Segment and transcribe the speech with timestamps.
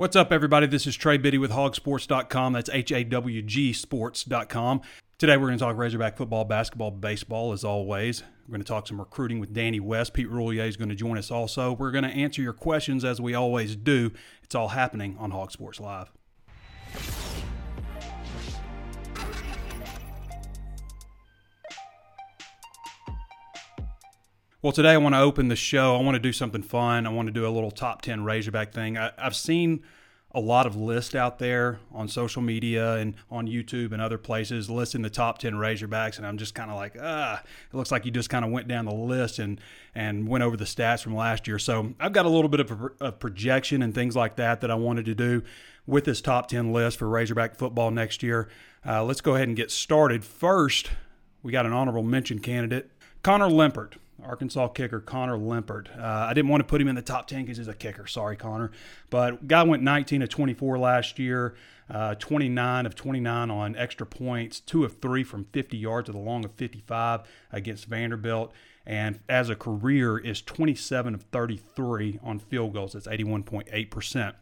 [0.00, 0.66] What's up, everybody?
[0.66, 2.54] This is Trey Biddy with hogsports.com.
[2.54, 4.80] That's H A W G sports.com.
[5.18, 8.22] Today, we're going to talk Razorback football, basketball, baseball, as always.
[8.48, 10.14] We're going to talk some recruiting with Danny West.
[10.14, 11.74] Pete Roulier is going to join us also.
[11.74, 14.10] We're going to answer your questions as we always do.
[14.42, 16.10] It's all happening on Hog Sports Live.
[24.62, 25.96] Well, today I want to open the show.
[25.96, 27.06] I want to do something fun.
[27.06, 28.98] I want to do a little top 10 Razorback thing.
[28.98, 29.82] I, have seen
[30.32, 34.68] a lot of lists out there on social media and on YouTube and other places
[34.68, 36.18] listing the top 10 Razorbacks.
[36.18, 38.68] And I'm just kind of like, ah, it looks like you just kind of went
[38.68, 39.58] down the list and,
[39.94, 41.58] and went over the stats from last year.
[41.58, 44.74] So I've got a little bit of, a, projection and things like that that I
[44.74, 45.42] wanted to do
[45.86, 48.50] with this top 10 list for Razorback football next year.
[48.86, 50.22] Uh, let's go ahead and get started.
[50.22, 50.90] First,
[51.42, 52.90] we got an honorable mention candidate,
[53.22, 53.94] Connor Limpert.
[54.24, 55.88] Arkansas kicker Connor Limpert.
[55.98, 58.06] Uh, I didn't want to put him in the top 10 because he's a kicker.
[58.06, 58.70] Sorry, Connor.
[59.10, 61.54] But guy went 19 of 24 last year,
[61.88, 66.22] uh, 29 of 29 on extra points, two of three from 50 yards with the
[66.22, 67.22] long of 55
[67.52, 68.52] against Vanderbilt.
[68.86, 72.94] And as a career, is 27 of 33 on field goals.
[72.94, 74.34] That's 81.8%.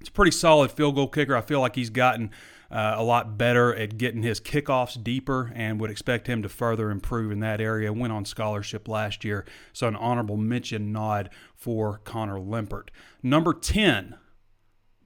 [0.00, 1.36] It's a pretty solid field goal kicker.
[1.36, 2.30] I feel like he's gotten
[2.70, 6.90] uh, a lot better at getting his kickoffs deeper and would expect him to further
[6.90, 7.92] improve in that area.
[7.92, 12.90] Went on scholarship last year, so an honorable mention nod for Connor Limpert.
[13.22, 14.16] Number 10,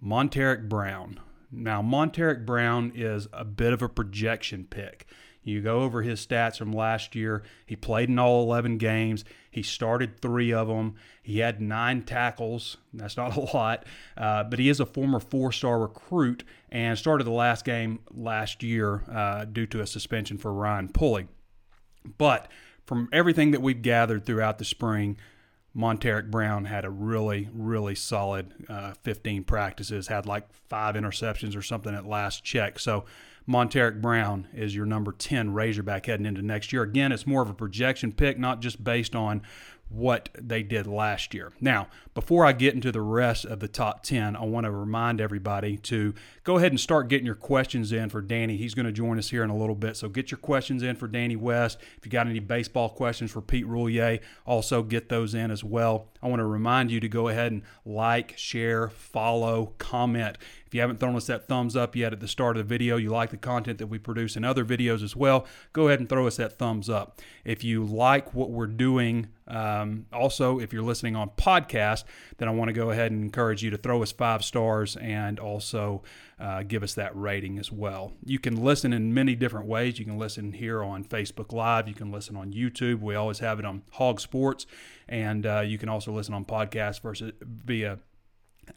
[0.04, 1.20] Montaric Brown.
[1.50, 5.06] Now, Montaric Brown is a bit of a projection pick.
[5.44, 7.42] You go over his stats from last year.
[7.66, 9.24] He played in all 11 games.
[9.50, 10.94] He started three of them.
[11.22, 12.76] He had nine tackles.
[12.94, 13.84] That's not a lot,
[14.16, 18.62] uh, but he is a former four star recruit and started the last game last
[18.62, 21.28] year uh, due to a suspension for Ryan Pulley.
[22.18, 22.48] But
[22.86, 25.16] from everything that we've gathered throughout the spring,
[25.76, 31.62] Montaric Brown had a really, really solid uh, 15 practices, had like five interceptions or
[31.62, 32.78] something at last check.
[32.78, 33.04] So
[33.48, 36.82] Montaric Brown is your number 10 Razorback heading into next year.
[36.82, 39.42] Again, it's more of a projection pick, not just based on
[39.92, 41.52] what they did last year.
[41.60, 45.20] Now, before I get into the rest of the top 10, I want to remind
[45.20, 48.56] everybody to go ahead and start getting your questions in for Danny.
[48.56, 49.96] He's going to join us here in a little bit.
[49.96, 51.78] So get your questions in for Danny West.
[51.98, 56.08] If you got any baseball questions for Pete Roulier, also get those in as well.
[56.22, 60.38] I want to remind you to go ahead and like, share, follow, comment.
[60.66, 62.96] If you haven't thrown us that thumbs up yet at the start of the video,
[62.96, 66.08] you like the content that we produce in other videos as well, go ahead and
[66.08, 67.20] throw us that thumbs up.
[67.44, 72.04] If you like what we're doing, um, also, if you're listening on podcast,
[72.38, 75.38] then I want to go ahead and encourage you to throw us five stars and
[75.38, 76.02] also
[76.40, 78.12] uh, give us that rating as well.
[78.24, 79.98] You can listen in many different ways.
[79.98, 81.86] You can listen here on Facebook Live.
[81.86, 83.00] You can listen on YouTube.
[83.00, 84.66] We always have it on Hog Sports,
[85.12, 87.98] and uh, you can also listen on podcast versus via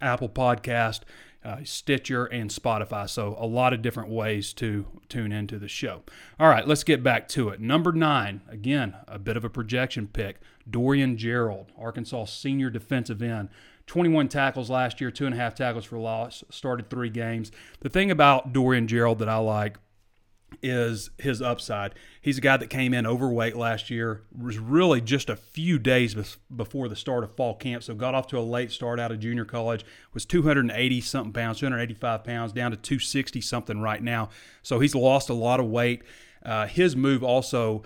[0.02, 1.02] Apple Podcast,
[1.46, 3.10] uh, Stitcher, and Spotify.
[3.10, 6.04] So, a lot of different ways to tune into the show.
[6.38, 7.62] All right, let's get back to it.
[7.62, 13.50] Number nine, again, a bit of a projection pick Dorian Gerald, Arkansas senior defensive end.
[13.88, 17.52] 21 tackles last year, two and a half tackles for loss, started three games.
[17.82, 19.78] The thing about Dorian Gerald that I like
[20.62, 21.94] is his upside.
[22.22, 26.38] He's a guy that came in overweight last year, was really just a few days
[26.56, 29.20] before the start of fall camp, so got off to a late start out of
[29.20, 34.30] junior college, was 280 something pounds, 285 pounds, down to 260 something right now.
[34.62, 36.04] So he's lost a lot of weight.
[36.44, 37.84] Uh, his move also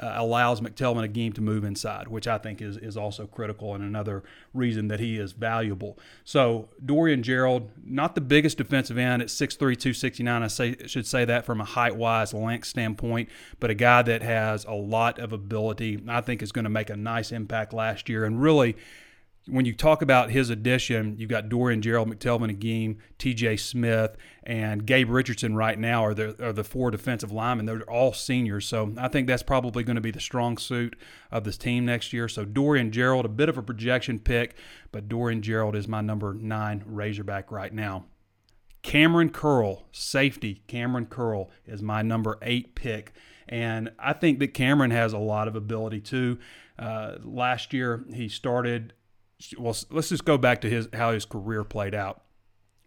[0.00, 3.84] uh, allows McTelvin Agim to move inside, which I think is, is also critical and
[3.84, 4.22] another
[4.54, 5.98] reason that he is valuable.
[6.24, 10.42] So Dorian Gerald, not the biggest defensive end at 6'3", 269.
[10.42, 13.28] I say, should say that from a height-wise length standpoint,
[13.58, 16.02] but a guy that has a lot of ability.
[16.08, 18.76] I think is going to make a nice impact last year and really–
[19.50, 23.56] when you talk about his addition, you've got Dorian Gerald, McTelvin Agim, T.J.
[23.56, 27.66] Smith, and Gabe Richardson right now are the are the four defensive linemen.
[27.66, 30.96] They're all seniors, so I think that's probably going to be the strong suit
[31.30, 32.28] of this team next year.
[32.28, 34.56] So Dorian Gerald, a bit of a projection pick,
[34.92, 38.06] but Dorian Gerald is my number nine Razorback right now.
[38.82, 40.62] Cameron Curl, safety.
[40.66, 43.12] Cameron Curl is my number eight pick.
[43.48, 46.38] And I think that Cameron has a lot of ability too.
[46.78, 48.94] Uh, last year, he started
[49.58, 52.22] well, let's just go back to his how his career played out.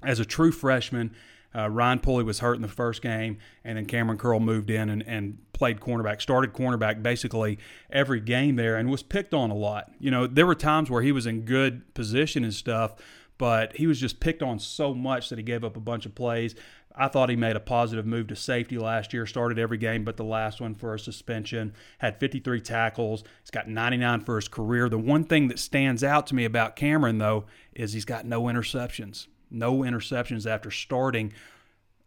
[0.04, 1.16] As a true freshman,
[1.56, 4.90] uh, Ryan Pulley was hurt in the first game, and then Cameron Curl moved in
[4.90, 7.60] and, and played cornerback, started cornerback basically
[7.92, 9.92] every game there, and was picked on a lot.
[10.00, 12.96] You know, there were times where he was in good position and stuff,
[13.38, 16.16] but he was just picked on so much that he gave up a bunch of
[16.16, 16.56] plays.
[16.96, 20.18] I thought he made a positive move to safety last year, started every game but
[20.18, 23.24] the last one for a suspension, had 53 tackles.
[23.42, 24.90] He's got 99 for his career.
[24.90, 28.44] The one thing that stands out to me about Cameron, though, is he's got no
[28.44, 29.28] interceptions.
[29.50, 31.32] no interceptions after starting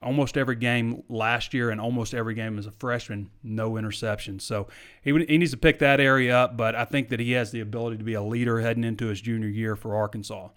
[0.03, 4.43] almost every game last year and almost every game as a freshman, no interceptions.
[4.43, 4.69] So
[5.03, 7.61] he, he needs to pick that area up, but I think that he has the
[7.61, 10.49] ability to be a leader heading into his junior year for Arkansas.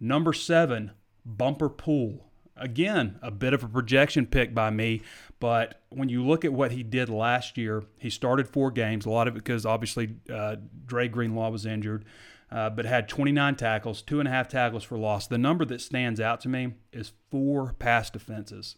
[0.00, 0.92] Number seven,
[1.24, 2.24] Bumper Pool.
[2.58, 5.02] Again, a bit of a projection pick by me,
[5.40, 9.10] but when you look at what he did last year, he started four games, a
[9.10, 10.56] lot of it because obviously uh,
[10.86, 12.04] Dre Greenlaw was injured
[12.50, 15.26] uh, but had 29 tackles, two and a half tackles for loss.
[15.26, 18.76] The number that stands out to me is four pass defenses.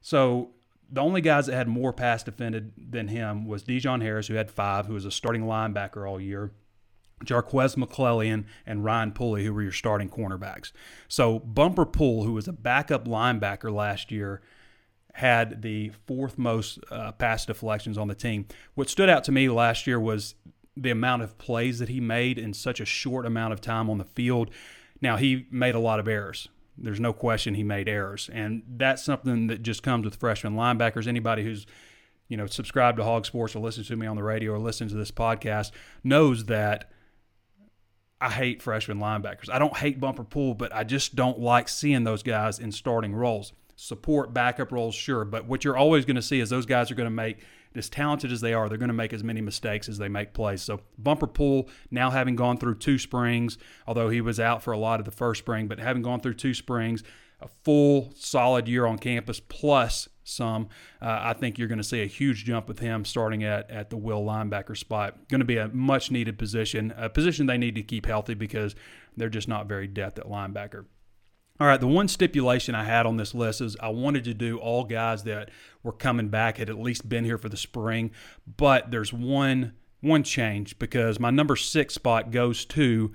[0.00, 0.50] So
[0.90, 4.50] the only guys that had more pass defended than him was Dejon Harris, who had
[4.50, 6.52] five, who was a starting linebacker all year.
[7.24, 10.72] Jarques McClellion and Ryan Pulley, who were your starting cornerbacks.
[11.08, 14.42] So Bumper Pool, who was a backup linebacker last year,
[15.14, 18.46] had the fourth most uh, pass deflections on the team.
[18.74, 20.34] What stood out to me last year was
[20.76, 23.98] the amount of plays that he made in such a short amount of time on
[23.98, 24.50] the field.
[25.02, 26.48] Now, he made a lot of errors.
[26.78, 28.30] There's no question he made errors.
[28.32, 31.06] And that's something that just comes with freshman linebackers.
[31.06, 31.66] Anybody who's
[32.32, 34.92] you know, subscribed to Hog Sports or listens to me on the radio or listens
[34.92, 35.70] to this podcast
[36.02, 36.90] knows that
[38.22, 39.50] I hate freshman linebackers.
[39.50, 43.16] I don't hate bumper pool, but I just don't like seeing those guys in starting
[43.16, 43.52] roles.
[43.74, 46.94] Support backup roles, sure, but what you're always going to see is those guys are
[46.94, 47.38] going to make
[47.74, 50.34] as talented as they are, they're going to make as many mistakes as they make
[50.34, 50.62] plays.
[50.62, 53.58] So Bumper Pool, now having gone through two springs,
[53.88, 56.34] although he was out for a lot of the first spring, but having gone through
[56.34, 57.02] two springs,
[57.42, 60.68] a full solid year on campus plus some,
[61.00, 63.90] uh, I think you're going to see a huge jump with him starting at at
[63.90, 65.28] the will linebacker spot.
[65.28, 68.74] Going to be a much needed position, a position they need to keep healthy because
[69.16, 70.86] they're just not very depth at linebacker.
[71.60, 74.58] All right, the one stipulation I had on this list is I wanted to do
[74.58, 75.50] all guys that
[75.82, 78.10] were coming back had at least been here for the spring,
[78.56, 83.12] but there's one one change because my number six spot goes to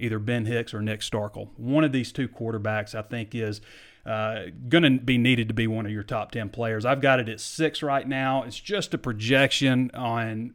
[0.00, 1.48] either Ben Hicks or Nick Starkel.
[1.56, 3.60] One of these two quarterbacks I think is
[4.06, 6.84] uh, going to be needed to be one of your top 10 players.
[6.84, 8.42] I've got it at six right now.
[8.44, 10.54] It's just a projection on,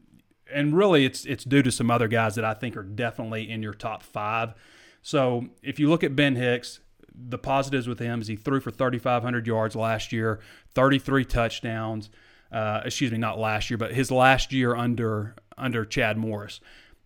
[0.51, 3.61] and really it's, it's due to some other guys that I think are definitely in
[3.61, 4.55] your top five.
[5.01, 6.79] So if you look at Ben Hicks,
[7.13, 10.39] the positives with him is he threw for 3,500 yards last year,
[10.73, 12.09] 33 touchdowns.
[12.51, 16.59] Uh, excuse me, not last year, but his last year under under Chad Morris.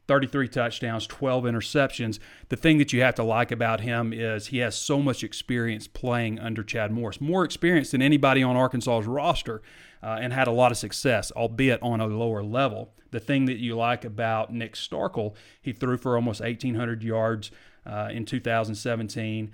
[0.10, 2.18] 33 touchdowns, 12 interceptions.
[2.48, 5.88] The thing that you have to like about him is he has so much experience
[5.88, 9.62] playing under Chad Morris, more experience than anybody on Arkansas's roster,
[10.02, 12.92] uh, and had a lot of success, albeit on a lower level.
[13.12, 17.52] The thing that you like about Nick Starkel, he threw for almost 1,800 yards
[17.86, 19.52] uh, in 2017.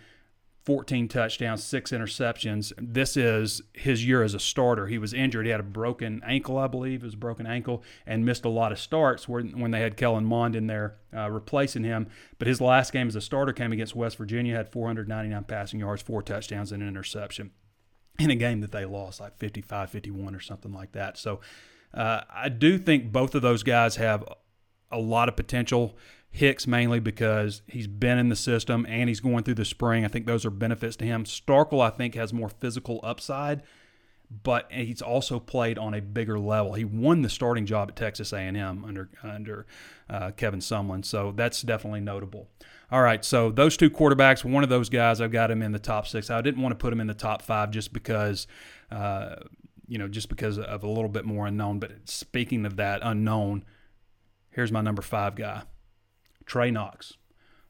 [0.65, 2.73] 14 touchdowns, six interceptions.
[2.77, 4.87] This is his year as a starter.
[4.87, 5.45] He was injured.
[5.45, 8.49] He had a broken ankle, I believe, it was a broken ankle, and missed a
[8.49, 12.07] lot of starts when, they had Kellen Mond in there uh, replacing him.
[12.39, 16.01] But his last game as a starter came against West Virginia, had 499 passing yards,
[16.01, 17.51] four touchdowns, and an interception
[18.17, 21.17] in a game that they lost, like 55 51 or something like that.
[21.17, 21.41] So
[21.93, 24.23] uh, I do think both of those guys have
[24.91, 25.95] a lot of potential.
[26.35, 30.03] Hicks mainly because he's been in the system and he's going through the spring.
[30.03, 31.23] I think those are benefits to him.
[31.23, 33.61] Starkel, I think, has more physical upside,
[34.43, 36.73] but he's also played on a bigger level.
[36.73, 39.65] He won the starting job at Texas A&M under under
[40.09, 42.49] uh, Kevin Sumlin, so that's definitely notable.
[42.91, 45.79] All right, so those two quarterbacks, one of those guys, I've got him in the
[45.79, 46.29] top six.
[46.29, 48.45] I didn't want to put him in the top five just because.
[48.91, 49.35] Uh,
[49.87, 51.77] you know, just because of a little bit more unknown.
[51.77, 53.63] But speaking of that unknown,
[54.49, 55.61] here's my number five guy.
[56.45, 57.13] Trey Knox.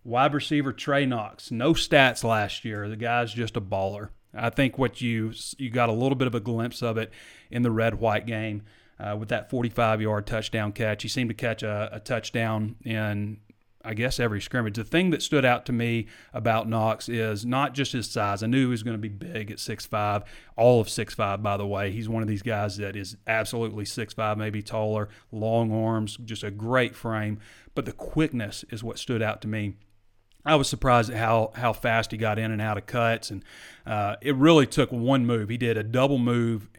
[0.03, 1.51] Wide receiver Trey Knox.
[1.51, 2.87] No stats last year.
[2.87, 4.09] The guy's just a baller.
[4.33, 7.11] I think what you you got a little bit of a glimpse of it
[7.49, 8.63] in the red white game
[8.99, 11.03] uh, with that 45 yard touchdown catch.
[11.03, 13.37] He seemed to catch a, a touchdown in
[13.85, 14.75] I guess every scrimmage.
[14.75, 18.43] The thing that stood out to me about Knox is not just his size.
[18.43, 20.23] I knew he was going to be big at 6'5",
[20.55, 21.91] all of 6'5", by the way.
[21.91, 26.51] He's one of these guys that is absolutely 6'5", maybe taller, long arms, just a
[26.51, 27.39] great frame.
[27.73, 29.75] But the quickness is what stood out to me.
[30.45, 33.43] I was surprised at how how fast he got in and out of cuts, and
[33.85, 35.49] uh, it really took one move.
[35.49, 36.69] He did a double move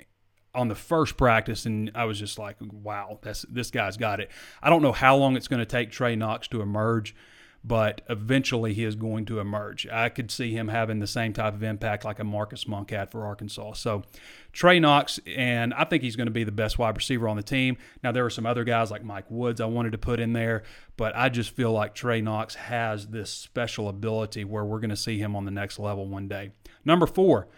[0.57, 4.31] on the first practice, and I was just like, wow, that's this guy's got it.
[4.63, 7.15] I don't know how long it's going to take Trey Knox to emerge,
[7.63, 9.87] but eventually he is going to emerge.
[9.89, 13.11] I could see him having the same type of impact like a Marcus Monk had
[13.11, 13.73] for Arkansas.
[13.73, 14.05] So
[14.53, 17.43] Trey Knox, and I think he's going to be the best wide receiver on the
[17.43, 17.77] team.
[18.03, 20.63] Now there are some other guys like Mike Woods I wanted to put in there,
[20.97, 24.97] but I just feel like Trey Knox has this special ability where we're going to
[24.97, 26.53] see him on the next level one day.
[26.85, 27.49] Number four,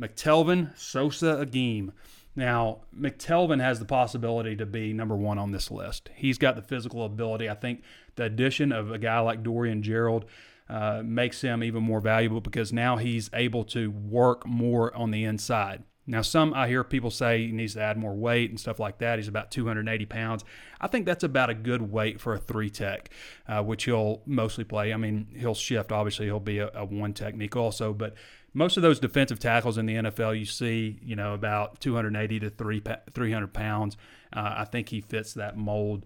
[0.00, 1.92] McTelvin Sosa Agim.
[2.36, 6.10] Now, McTelvin has the possibility to be number one on this list.
[6.14, 7.48] He's got the physical ability.
[7.48, 7.82] I think
[8.14, 10.26] the addition of a guy like Dorian Gerald
[10.68, 15.24] uh, makes him even more valuable because now he's able to work more on the
[15.24, 15.82] inside.
[16.06, 18.98] Now, some I hear people say he needs to add more weight and stuff like
[18.98, 19.18] that.
[19.18, 20.44] He's about 280 pounds.
[20.80, 23.10] I think that's about a good weight for a three tech,
[23.46, 24.92] uh, which he'll mostly play.
[24.92, 25.92] I mean, he'll shift.
[25.92, 28.14] Obviously, he'll be a, a one technique also, but
[28.52, 32.50] most of those defensive tackles in the NFL you see, you know, about 280 to
[32.50, 33.96] 300 pounds.
[34.32, 36.04] Uh, I think he fits that mold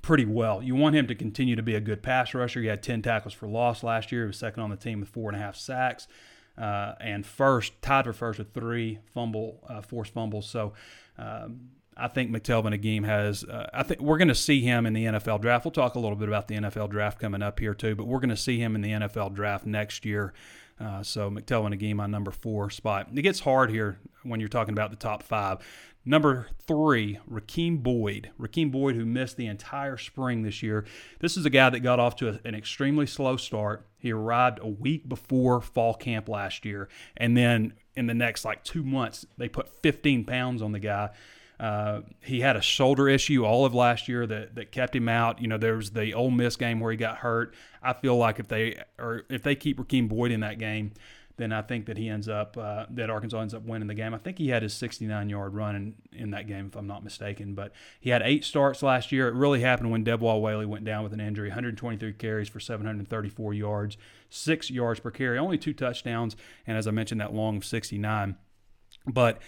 [0.00, 0.62] pretty well.
[0.62, 2.60] You want him to continue to be a good pass rusher.
[2.60, 4.22] He had 10 tackles for loss last year.
[4.22, 6.08] He was second on the team with four and a half sacks
[6.58, 10.48] uh, and first, tied for first with three fumble, uh, forced fumbles.
[10.48, 10.74] So
[11.18, 13.44] um, I think McTelvin Agim has.
[13.44, 15.64] Uh, I think we're going to see him in the NFL draft.
[15.64, 18.20] We'll talk a little bit about the NFL draft coming up here too, but we're
[18.20, 20.32] going to see him in the NFL draft next year.
[20.80, 23.08] Uh, so McTelvin Agim on number four spot.
[23.14, 25.58] It gets hard here when you're talking about the top five.
[26.04, 28.30] Number three, Rakeem Boyd.
[28.40, 30.84] Rakeem Boyd, who missed the entire spring this year.
[31.20, 33.86] This is a guy that got off to a, an extremely slow start.
[33.98, 36.88] He arrived a week before fall camp last year.
[37.16, 41.10] And then in the next like two months, they put 15 pounds on the guy.
[41.62, 45.40] Uh, he had a shoulder issue all of last year that, that kept him out.
[45.40, 47.54] You know, there was the Ole Miss game where he got hurt.
[47.80, 50.90] I feel like if they or if they keep Rakeem Boyd in that game,
[51.36, 54.12] then I think that he ends up uh, that Arkansas ends up winning the game.
[54.12, 57.04] I think he had his 69 yard run in, in that game, if I'm not
[57.04, 57.54] mistaken.
[57.54, 59.28] But he had eight starts last year.
[59.28, 61.48] It really happened when Devwah Whaley went down with an injury.
[61.48, 63.96] 123 carries for 734 yards,
[64.30, 66.34] six yards per carry, only two touchdowns,
[66.66, 68.34] and as I mentioned, that long of 69.
[69.06, 69.40] But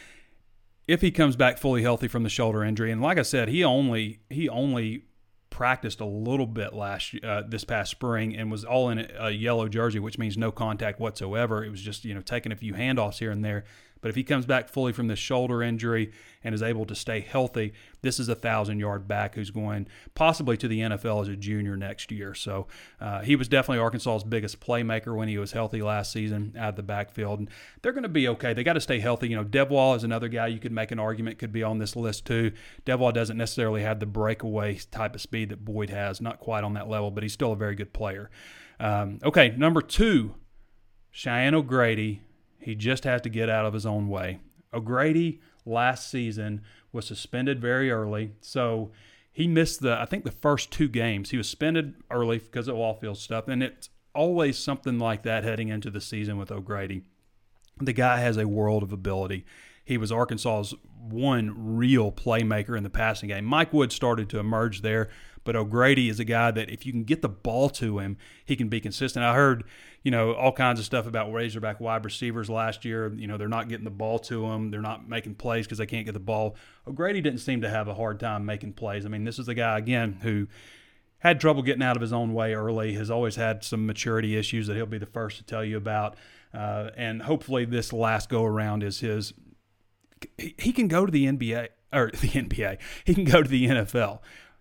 [0.86, 3.64] if he comes back fully healthy from the shoulder injury, and like I said, he
[3.64, 5.04] only he only
[5.50, 9.68] practiced a little bit last uh, this past spring and was all in a yellow
[9.68, 11.64] jersey, which means no contact whatsoever.
[11.64, 13.64] It was just you know taking a few handoffs here and there.
[14.04, 17.20] But if he comes back fully from this shoulder injury and is able to stay
[17.20, 21.36] healthy, this is a thousand yard back who's going possibly to the NFL as a
[21.36, 22.34] junior next year.
[22.34, 22.66] So
[23.00, 26.76] uh, he was definitely Arkansas's biggest playmaker when he was healthy last season out of
[26.76, 27.38] the backfield.
[27.38, 28.52] And they're going to be okay.
[28.52, 29.30] They got to stay healthy.
[29.30, 31.96] You know, Devwah is another guy you could make an argument could be on this
[31.96, 32.52] list too.
[32.84, 36.74] Devwah doesn't necessarily have the breakaway type of speed that Boyd has, not quite on
[36.74, 38.30] that level, but he's still a very good player.
[38.78, 40.34] Um, okay, number two,
[41.10, 42.20] Cheyenne O'Grady
[42.64, 44.40] he just has to get out of his own way.
[44.72, 48.90] O'Grady last season was suspended very early, so
[49.32, 51.30] he missed the I think the first two games.
[51.30, 55.68] He was suspended early because of off-field stuff, and it's always something like that heading
[55.68, 57.02] into the season with O'Grady.
[57.80, 59.44] The guy has a world of ability.
[59.84, 63.44] He was Arkansas's one real playmaker in the passing game.
[63.44, 65.10] Mike Wood started to emerge there,
[65.42, 68.56] but O'Grady is a guy that if you can get the ball to him, he
[68.56, 69.24] can be consistent.
[69.24, 69.64] I heard,
[70.04, 73.12] you know, all kinds of stuff about Razorback wide receivers last year.
[73.14, 74.70] You know, they're not getting the ball to them.
[74.70, 76.56] They're not making plays because they can't get the ball.
[76.86, 79.06] O'Grady didn't seem to have a hard time making plays.
[79.06, 80.46] I mean, this is the guy, again, who
[81.20, 84.66] had trouble getting out of his own way early, has always had some maturity issues
[84.66, 86.16] that he'll be the first to tell you about.
[86.52, 89.32] Uh, and hopefully, this last go around is his.
[90.36, 92.76] He, he can go to the NBA or the NBA.
[93.06, 94.18] He can go to the NFL.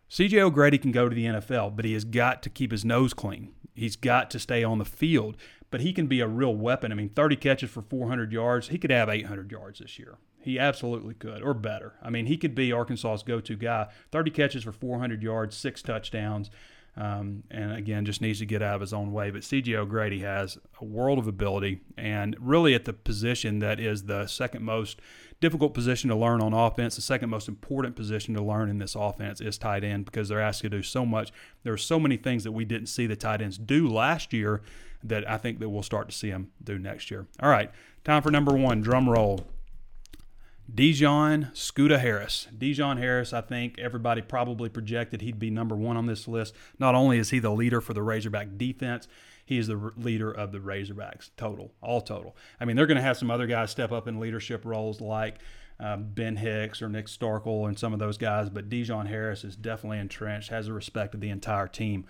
[0.09, 3.13] CJ O'Grady can go to the NFL, but he has got to keep his nose
[3.13, 3.51] clean.
[3.73, 5.37] He's got to stay on the field,
[5.71, 6.91] but he can be a real weapon.
[6.91, 8.69] I mean, 30 catches for 400 yards.
[8.69, 10.17] He could have 800 yards this year.
[10.39, 11.93] He absolutely could, or better.
[12.01, 13.87] I mean, he could be Arkansas's go to guy.
[14.11, 16.51] 30 catches for 400 yards, six touchdowns.
[16.95, 19.31] Um, and again, just needs to get out of his own way.
[19.31, 24.03] But CJ O'Grady has a world of ability, and really at the position that is
[24.03, 24.99] the second most
[25.41, 26.95] difficult position to learn on offense.
[26.95, 30.39] The second most important position to learn in this offense is tight end because they're
[30.39, 31.31] asked to do so much.
[31.63, 34.61] There are so many things that we didn't see the tight ends do last year
[35.03, 37.27] that I think that we'll start to see them do next year.
[37.41, 37.71] All right,
[38.03, 38.81] time for number one.
[38.81, 39.45] Drum roll.
[40.71, 42.47] Dejon Scooter Harris.
[42.57, 46.55] Dejon Harris, I think everybody probably projected he'd be number one on this list.
[46.79, 49.07] Not only is he the leader for the Razorback defense,
[49.45, 52.35] he is the leader of the Razorbacks total, all total.
[52.59, 55.39] I mean, they're going to have some other guys step up in leadership roles like
[55.79, 59.55] uh, Ben Hicks or Nick Starkel and some of those guys, but Dejon Harris is
[59.55, 62.05] definitely entrenched, has the respect of the entire team.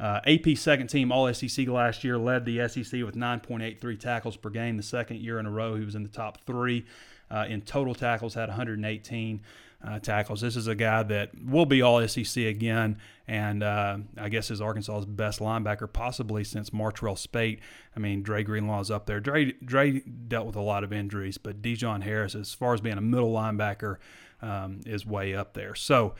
[0.00, 4.48] Uh, AP second team All SEC last year led the SEC with 9.83 tackles per
[4.48, 4.76] game.
[4.76, 6.86] The second year in a row, he was in the top three.
[7.30, 9.40] Uh, in total tackles, had 118
[9.86, 10.40] uh, tackles.
[10.40, 14.60] This is a guy that will be all SEC again, and uh, I guess is
[14.60, 17.60] Arkansas's best linebacker possibly since Martrell Spaight.
[17.94, 19.20] I mean, Dre Greenlaw is up there.
[19.20, 22.98] Dre, Dre dealt with a lot of injuries, but Dejon Harris, as far as being
[22.98, 23.98] a middle linebacker,
[24.42, 25.74] um, is way up there.
[25.74, 26.14] So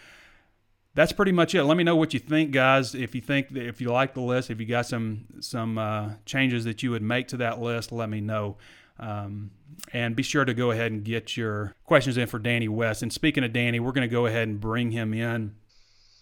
[0.94, 1.64] that's pretty much it.
[1.64, 2.94] Let me know what you think, guys.
[2.94, 6.10] If you think that if you like the list, if you got some some uh,
[6.26, 8.56] changes that you would make to that list, let me know.
[8.98, 9.50] Um,
[9.92, 13.02] and be sure to go ahead and get your questions in for Danny West.
[13.02, 15.54] And speaking of Danny, we're going to go ahead and bring him in.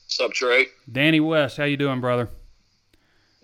[0.04, 0.66] What's up, Trey?
[0.90, 2.28] Danny West, how you doing, brother?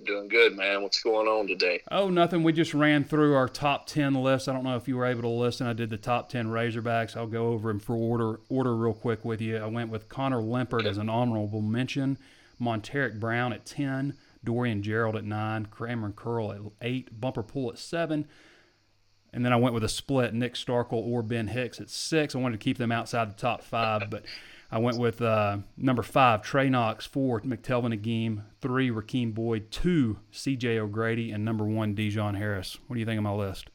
[0.04, 0.82] Doing good, man.
[0.82, 1.80] What's going on today?
[1.90, 2.42] Oh, nothing.
[2.42, 4.48] We just ran through our top 10 list.
[4.48, 5.66] I don't know if you were able to listen.
[5.66, 7.16] I did the top 10 Razorbacks.
[7.16, 9.58] I'll go over them for order order real quick with you.
[9.58, 10.88] I went with Connor Limpert okay.
[10.88, 12.18] as an honorable mention,
[12.60, 17.78] Montaric Brown at 10, Dorian Gerald at 9, Cameron Curl at 8, Bumper Pool at
[17.78, 18.26] 7.
[19.32, 22.34] And then I went with a split, Nick Starkel or Ben Hicks at 6.
[22.34, 24.24] I wanted to keep them outside the top 5, but
[24.72, 30.18] I went with uh, number five, Trey Knox, four, McTelvin Agim, three, Rakeem Boyd, two,
[30.32, 32.78] CJ O'Grady, and number one, Dejon Harris.
[32.86, 33.68] What do you think of my list?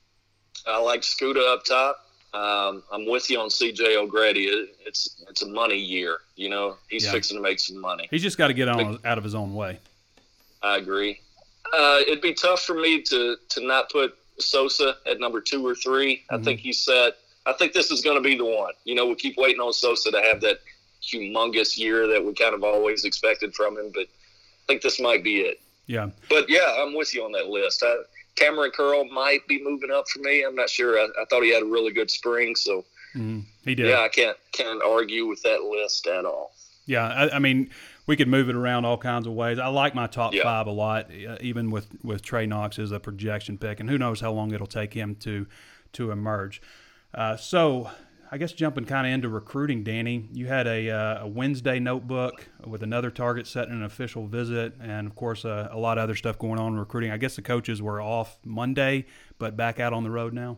[0.66, 2.00] I like Scooter up top.
[2.34, 4.46] Um, I'm with you on CJ O'Grady.
[4.46, 6.18] It, it's it's a money year.
[6.36, 7.12] You know, he's yeah.
[7.12, 8.08] fixing to make some money.
[8.10, 9.80] He's just got to get on, out of his own way.
[10.64, 11.22] I agree.
[11.74, 15.76] Uh, it'd be tough for me to to not put Sosa at number two or
[15.76, 16.36] 3 mm-hmm.
[16.36, 17.14] I think he's set.
[17.46, 18.74] I think this is going to be the one.
[18.84, 20.60] You know, we keep waiting on Sosa to have that
[21.02, 25.24] humongous year that we kind of always expected from him, but I think this might
[25.24, 25.62] be it.
[25.86, 26.10] Yeah.
[26.30, 27.84] But yeah, I'm with you on that list.
[27.86, 27.96] I,
[28.36, 30.44] Cameron Curl might be moving up for me.
[30.44, 31.00] I'm not sure.
[31.00, 33.88] I, I thought he had a really good spring, so mm, he did.
[33.88, 36.52] Yeah, I can't can't argue with that list at all.
[36.86, 37.72] Yeah, I, I mean,
[38.08, 39.60] we could move it around all kinds of ways.
[39.60, 40.44] I like my top yeah.
[40.44, 43.98] five a lot, uh, even with with Trey Knox as a projection pick, and who
[43.98, 45.46] knows how long it'll take him to
[45.94, 46.62] to emerge.
[47.14, 47.92] Uh, so
[48.32, 52.50] I guess jumping kind of into recruiting, Danny, you had a, uh, a, Wednesday notebook
[52.66, 56.04] with another target set and an official visit, and of course uh, a lot of
[56.04, 57.12] other stuff going on in recruiting.
[57.12, 59.06] I guess the coaches were off Monday,
[59.40, 60.58] but back out on the road now.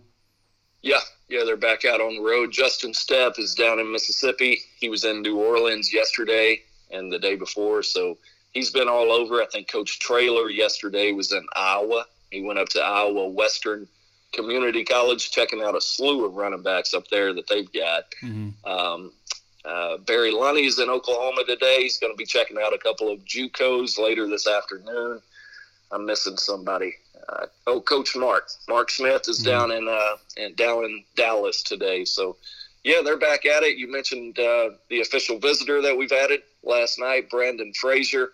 [0.81, 2.51] Yeah, yeah, they're back out on the road.
[2.51, 4.61] Justin Stepp is down in Mississippi.
[4.79, 8.17] He was in New Orleans yesterday and the day before, so
[8.53, 9.41] he's been all over.
[9.41, 12.05] I think Coach Traylor yesterday was in Iowa.
[12.31, 13.87] He went up to Iowa Western
[14.31, 18.03] community college, checking out a slew of running backs up there that they've got.
[18.23, 18.69] Mm-hmm.
[18.69, 19.11] Um,
[19.65, 21.81] uh, Barry Lunney's in Oklahoma today.
[21.81, 25.21] He's going to be checking out a couple of JUCOs later this afternoon.
[25.91, 26.95] I'm missing somebody.
[27.27, 28.49] Uh, oh, Coach Mark.
[28.67, 29.49] Mark Smith is mm-hmm.
[29.49, 32.05] down in uh, in down in Dallas today.
[32.05, 32.37] So,
[32.83, 33.77] yeah, they're back at it.
[33.77, 38.31] You mentioned uh, the official visitor that we've added last night, Brandon Frazier,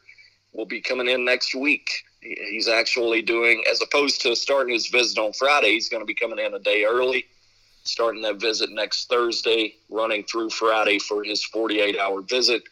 [0.53, 1.89] will be coming in next week
[2.25, 6.15] he's actually doing, as opposed to starting his visit on Friday, he's going to be
[6.15, 7.25] coming in a day early,
[7.83, 12.63] starting that visit next Thursday, running through Friday for his 48 hour visit.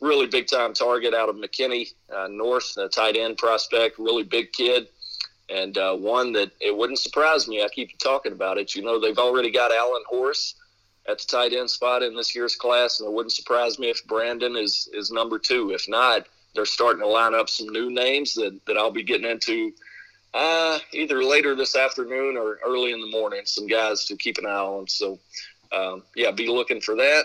[0.00, 4.52] Really big time target out of McKinney uh, North, a tight end prospect, really big
[4.52, 4.88] kid.
[5.50, 7.62] And uh, one that it wouldn't surprise me.
[7.62, 8.74] I keep talking about it.
[8.74, 10.54] You know, they've already got Alan Horace
[11.08, 14.06] at the tight end spot in this year's class, and it wouldn't surprise me if
[14.06, 15.70] Brandon is is number two.
[15.72, 19.30] If not, they're starting to line up some new names that, that I'll be getting
[19.30, 19.72] into
[20.34, 23.42] uh, either later this afternoon or early in the morning.
[23.44, 24.86] Some guys to keep an eye on.
[24.86, 25.18] So,
[25.72, 27.24] um, yeah, be looking for that.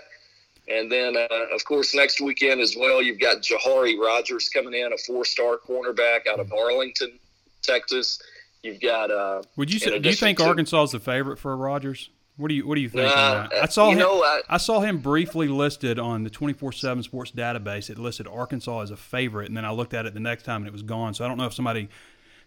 [0.69, 4.93] And then, uh, of course, next weekend as well, you've got Jahari Rogers coming in,
[4.93, 7.19] a four-star cornerback out of Arlington,
[7.62, 8.22] Texas.
[8.62, 9.12] You've got.
[9.12, 10.00] Uh, Would you say?
[10.00, 12.10] Do you think to, Arkansas is the favorite for Rogers?
[12.38, 13.15] What do you What do you think?
[13.15, 14.00] Uh, I saw him.
[14.00, 17.89] Know, I, I, saw him briefly listed on the twenty four seven Sports database.
[17.91, 20.62] It listed Arkansas as a favorite, and then I looked at it the next time
[20.62, 21.13] and it was gone.
[21.13, 21.89] So I don't know if somebody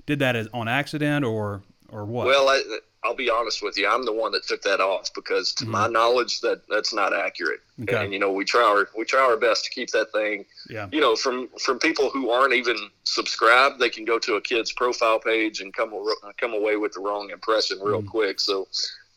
[0.05, 2.27] did that as, on accident or or what.
[2.27, 2.63] Well, I,
[3.05, 3.87] will be honest with you.
[3.87, 5.73] I'm the one that took that off because, to mm-hmm.
[5.73, 7.61] my knowledge, that that's not accurate.
[7.83, 8.05] Okay.
[8.05, 10.47] And you know, we try our we try our best to keep that thing.
[10.69, 10.89] Yeah.
[10.91, 14.73] You know, from from people who aren't even subscribed, they can go to a kid's
[14.73, 15.93] profile page and come
[16.39, 18.09] come away with the wrong impression real mm-hmm.
[18.09, 18.41] quick.
[18.41, 18.67] So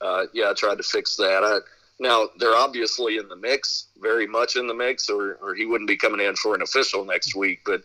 [0.01, 1.43] uh, yeah, I tried to fix that.
[1.43, 1.59] I,
[1.99, 5.87] now they're obviously in the mix, very much in the mix, or, or he wouldn't
[5.87, 7.61] be coming in for an official next week.
[7.65, 7.83] But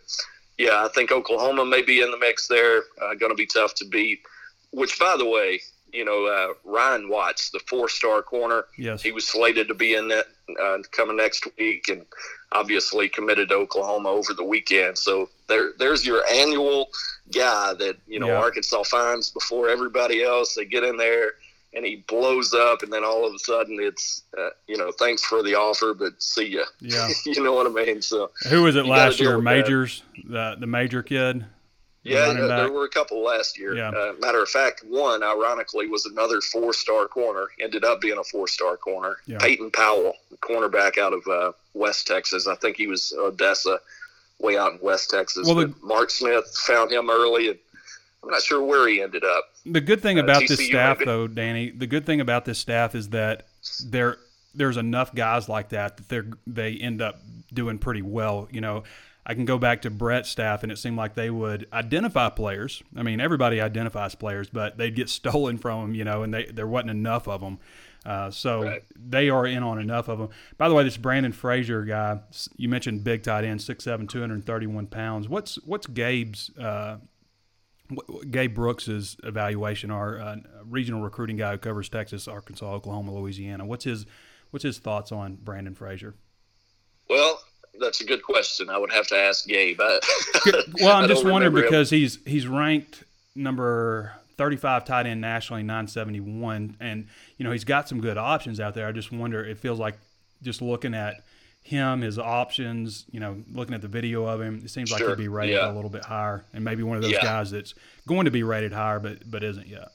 [0.57, 2.83] yeah, I think Oklahoma may be in the mix there.
[3.01, 4.19] Uh, going to be tough to beat.
[4.71, 8.65] Which, by the way, you know uh, Ryan Watts, the four-star corner.
[8.77, 10.25] Yes, he was slated to be in that
[10.61, 12.05] uh, coming next week, and
[12.51, 14.97] obviously committed to Oklahoma over the weekend.
[14.97, 16.87] So there, there's your annual
[17.33, 18.39] guy that you know yeah.
[18.39, 20.55] Arkansas finds before everybody else.
[20.55, 21.33] They get in there
[21.75, 25.23] and he blows up, and then all of a sudden it's, uh, you know, thanks
[25.23, 26.63] for the offer, but see ya.
[26.79, 28.01] Yeah, you know what I mean.
[28.01, 29.39] So who was it last year?
[29.39, 31.45] Majors, the the major kid.
[32.05, 33.75] Yeah, the there were a couple last year.
[33.75, 33.89] Yeah.
[33.89, 37.47] Uh, matter of fact, one ironically was another four-star corner.
[37.59, 39.17] Ended up being a four-star corner.
[39.25, 39.39] Yeah.
[39.39, 42.45] Peyton Powell, cornerback out of uh, West Texas.
[42.45, 43.79] I think he was Odessa,
[44.39, 45.47] way out in West Texas.
[45.47, 47.59] Well, the, Mark Smith found him early, and
[48.25, 49.51] I'm not sure where he ended up.
[49.65, 52.57] The good thing uh, about uh, this staff, though, Danny, the good thing about this
[52.57, 53.45] staff is that
[53.85, 54.17] there
[54.55, 57.19] there's enough guys like that that they they end up
[57.53, 58.47] doing pretty well.
[58.51, 58.83] You know,
[59.25, 62.81] I can go back to Brett's staff, and it seemed like they would identify players.
[62.95, 66.45] I mean, everybody identifies players, but they'd get stolen from them, you know, and they,
[66.45, 67.59] there wasn't enough of them.
[68.05, 68.83] Uh, so right.
[68.95, 70.29] they are in on enough of them.
[70.57, 72.19] By the way, this Brandon Frazier guy,
[72.55, 75.27] you mentioned big tight end, 6'7", 231 pounds.
[75.27, 76.97] What's what's Gabe's uh,
[78.31, 80.35] Gabe Brooks's evaluation, our uh,
[80.67, 83.65] regional recruiting guy who covers Texas, Arkansas, Oklahoma, Louisiana.
[83.65, 84.05] What's his
[84.51, 86.15] what's his thoughts on Brandon Frazier?
[87.09, 87.39] Well,
[87.79, 88.69] that's a good question.
[88.69, 89.79] I would have to ask Gabe.
[89.81, 89.99] I,
[90.81, 91.99] well, I'm just wondering because him.
[91.99, 93.03] he's he's ranked
[93.35, 98.73] number 35 tight end nationally, 971, and you know he's got some good options out
[98.73, 98.87] there.
[98.87, 99.43] I just wonder.
[99.43, 99.97] It feels like
[100.41, 101.24] just looking at
[101.65, 104.99] him, his options, you know, looking at the video of him, it seems sure.
[104.99, 105.71] like he'd be rated yeah.
[105.71, 107.23] a little bit higher, and maybe one of those yeah.
[107.23, 107.73] guys that's
[108.07, 109.89] going to be rated higher, but but isn't yet.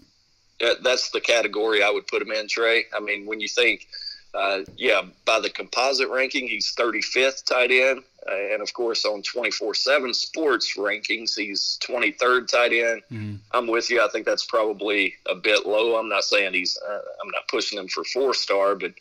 [0.60, 2.86] Yeah, that's the category I would put him in, Trey.
[2.92, 3.86] I mean, when you think,
[4.34, 9.22] uh, yeah, by the composite ranking, he's 35th tight end, uh, and of course on
[9.22, 13.02] 24/7 Sports rankings, he's 23rd tight end.
[13.12, 13.36] Mm-hmm.
[13.52, 14.02] I'm with you.
[14.02, 15.96] I think that's probably a bit low.
[15.96, 16.76] I'm not saying he's.
[16.76, 18.92] Uh, I'm not pushing him for four star, but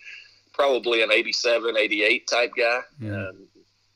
[0.59, 2.81] probably an 87, 88 type guy.
[3.01, 3.45] Mm.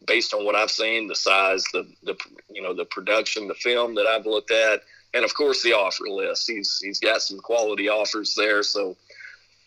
[0.07, 2.15] based on what I've seen, the size, the the
[2.49, 4.81] you know the production, the film that I've looked at,
[5.13, 6.49] and of course the offer list.
[6.49, 8.63] He's he's got some quality offers there.
[8.63, 8.95] So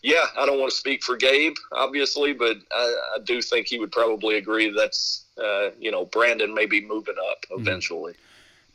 [0.03, 3.79] yeah, I don't want to speak for Gabe, obviously, but I, I do think he
[3.79, 7.61] would probably agree that's uh, you know Brandon may be moving up mm.
[7.61, 8.13] eventually.
[8.13, 8.26] Mm.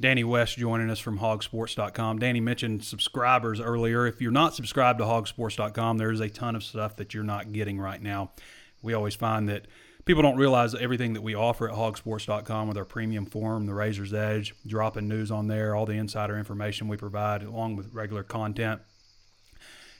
[0.02, 2.20] Danny West joining us from hogsports.com.
[2.20, 4.08] Danny mentioned subscribers earlier.
[4.08, 7.80] If you're not subscribed to hogsports.com, there's a ton of stuff that you're not getting
[7.80, 8.32] right now.
[8.82, 9.68] We always find that
[10.06, 14.14] people don't realize everything that we offer at hogsports.com with our premium forum, the Razor's
[14.14, 18.82] Edge, dropping news on there, all the insider information we provide, along with regular content.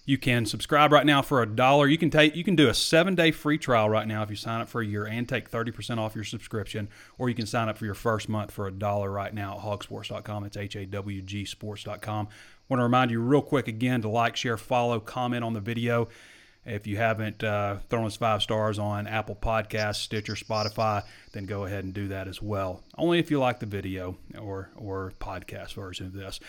[0.04, 1.88] You can subscribe right now for a dollar.
[1.88, 4.36] You can take you can do a seven day free trial right now if you
[4.36, 7.46] sign up for a year and take thirty percent off your subscription, or you can
[7.46, 10.46] sign up for your first month for a dollar right now at hogsports.com.
[10.46, 12.28] It's H A W G sports.com.
[12.68, 16.08] Want to remind you real quick again to like, share, follow, comment on the video.
[16.66, 21.66] If you haven't uh, thrown us five stars on Apple Podcasts, Stitcher, Spotify, then go
[21.66, 22.84] ahead and do that as well.
[22.98, 26.40] Only if you like the video or or podcast version of this.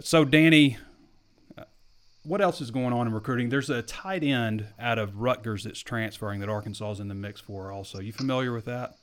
[0.00, 0.78] So, Danny,
[2.24, 3.48] what else is going on in recruiting?
[3.48, 7.40] There's a tight end out of Rutgers that's transferring that Arkansas is in the mix
[7.40, 7.72] for.
[7.72, 8.94] Also, you familiar with that?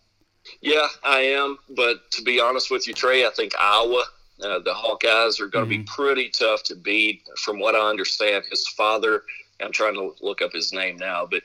[0.61, 1.57] Yeah, I am.
[1.75, 4.03] But to be honest with you, Trey, I think Iowa,
[4.41, 5.81] uh, the Hawkeyes, are going to mm-hmm.
[5.81, 7.23] be pretty tough to beat.
[7.39, 9.23] From what I understand, his father.
[9.61, 11.43] I'm trying to look up his name now, but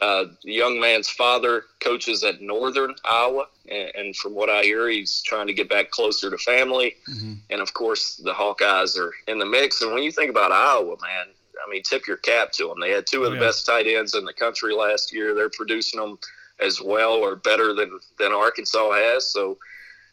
[0.00, 4.88] uh, the young man's father coaches at Northern Iowa, and, and, from what I hear,
[4.88, 6.96] he's trying to get back closer to family.
[7.08, 7.34] Mm-hmm.
[7.50, 9.82] And of course, the Hawkeyes are in the mix.
[9.82, 11.26] And when you think about Iowa, man,
[11.66, 12.80] I mean, tip your cap to them.
[12.80, 13.46] They had two of the yeah.
[13.46, 15.34] best tight ends in the country last year.
[15.34, 16.18] They're producing them
[16.60, 19.30] as well or better than than Arkansas has.
[19.30, 19.58] So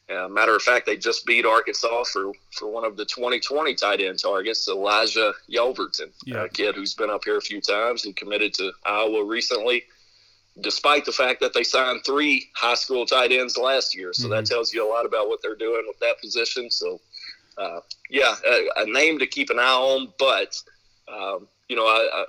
[0.09, 3.99] uh, matter of fact, they just beat Arkansas for, for one of the 2020 tight
[3.99, 6.45] end targets, Elijah Yelverton, yeah.
[6.45, 9.83] a kid who's been up here a few times and committed to Iowa recently,
[10.61, 14.13] despite the fact that they signed three high school tight ends last year.
[14.13, 14.31] So mm-hmm.
[14.31, 16.71] that tells you a lot about what they're doing with that position.
[16.71, 17.01] So,
[17.57, 20.61] uh, yeah, a, a, name to keep an eye on, but,
[21.11, 22.25] um, you know, I, I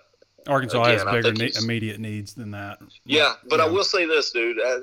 [0.48, 2.78] Arkansas again, has bigger ne- immediate needs than that.
[3.04, 3.66] Yeah, but yeah.
[3.66, 4.58] I will say this, dude.
[4.58, 4.80] I,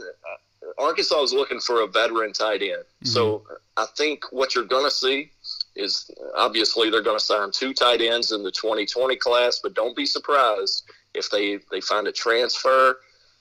[0.77, 2.83] Arkansas is looking for a veteran tight end.
[2.83, 3.07] Mm-hmm.
[3.07, 3.43] So
[3.77, 5.31] I think what you're going to see
[5.75, 9.95] is obviously they're going to sign two tight ends in the 2020 class, but don't
[9.95, 10.83] be surprised
[11.13, 12.97] if they, they find a transfer,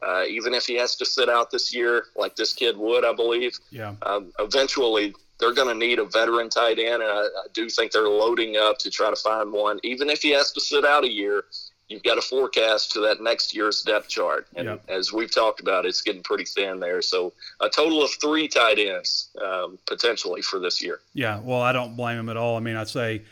[0.06, 3.12] uh, even if he has to sit out this year, like this kid would, I
[3.12, 3.58] believe.
[3.70, 3.94] Yeah.
[4.02, 7.92] Um, eventually, they're going to need a veteran tight end, and I, I do think
[7.92, 11.04] they're loading up to try to find one, even if he has to sit out
[11.04, 11.44] a year
[11.88, 14.46] you've got a forecast to that next year's depth chart.
[14.56, 14.84] And yep.
[14.88, 17.02] as we've talked about, it's getting pretty thin there.
[17.02, 21.00] So a total of three tight ends um, potentially for this year.
[21.12, 22.56] Yeah, well, I don't blame them at all.
[22.56, 23.22] I mean, I'd say,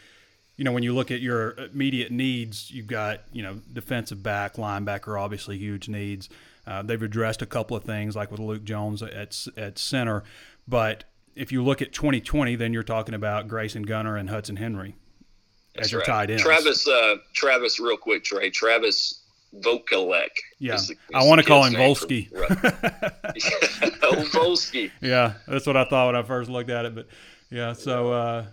[0.57, 4.55] you know, when you look at your immediate needs, you've got, you know, defensive back,
[4.55, 6.29] linebacker, obviously huge needs.
[6.67, 10.23] Uh, they've addressed a couple of things, like with Luke Jones at, at center.
[10.69, 14.95] But if you look at 2020, then you're talking about Grayson Gunter and Hudson Henry
[15.77, 16.07] as your right.
[16.07, 16.41] tight end.
[16.41, 18.51] Travis, uh, Travis, real quick, Trey.
[18.51, 19.23] Travis
[19.61, 20.29] Vokolek.
[20.59, 22.29] Yeah, the, I want to call him Volsky.
[22.35, 22.41] oh,
[24.33, 24.91] Volsky.
[25.01, 26.95] Yeah, that's what I thought when I first looked at it.
[26.95, 27.09] But
[27.51, 28.47] yeah, so uh,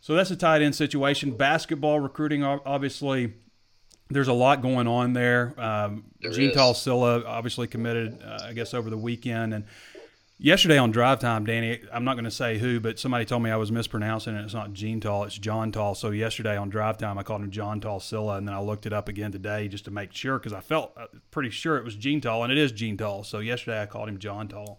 [0.00, 1.32] so that's a tight end situation.
[1.32, 3.34] Basketball recruiting, obviously.
[4.10, 5.52] There's a lot going on there.
[5.58, 9.64] Um, there Gene Cylla obviously committed, uh, I guess, over the weekend, and
[10.40, 13.50] Yesterday on drive time, Danny, I'm not going to say who, but somebody told me
[13.50, 14.44] I was mispronouncing it.
[14.44, 15.96] It's not Gene Tall, it's John Tall.
[15.96, 18.86] So yesterday on drive time, I called him John Tall Cylla, and then I looked
[18.86, 21.84] it up again today just to make sure because I felt uh, pretty sure it
[21.84, 23.24] was Gene Tall, and it is Gene Tall.
[23.24, 24.78] So yesterday I called him John Tall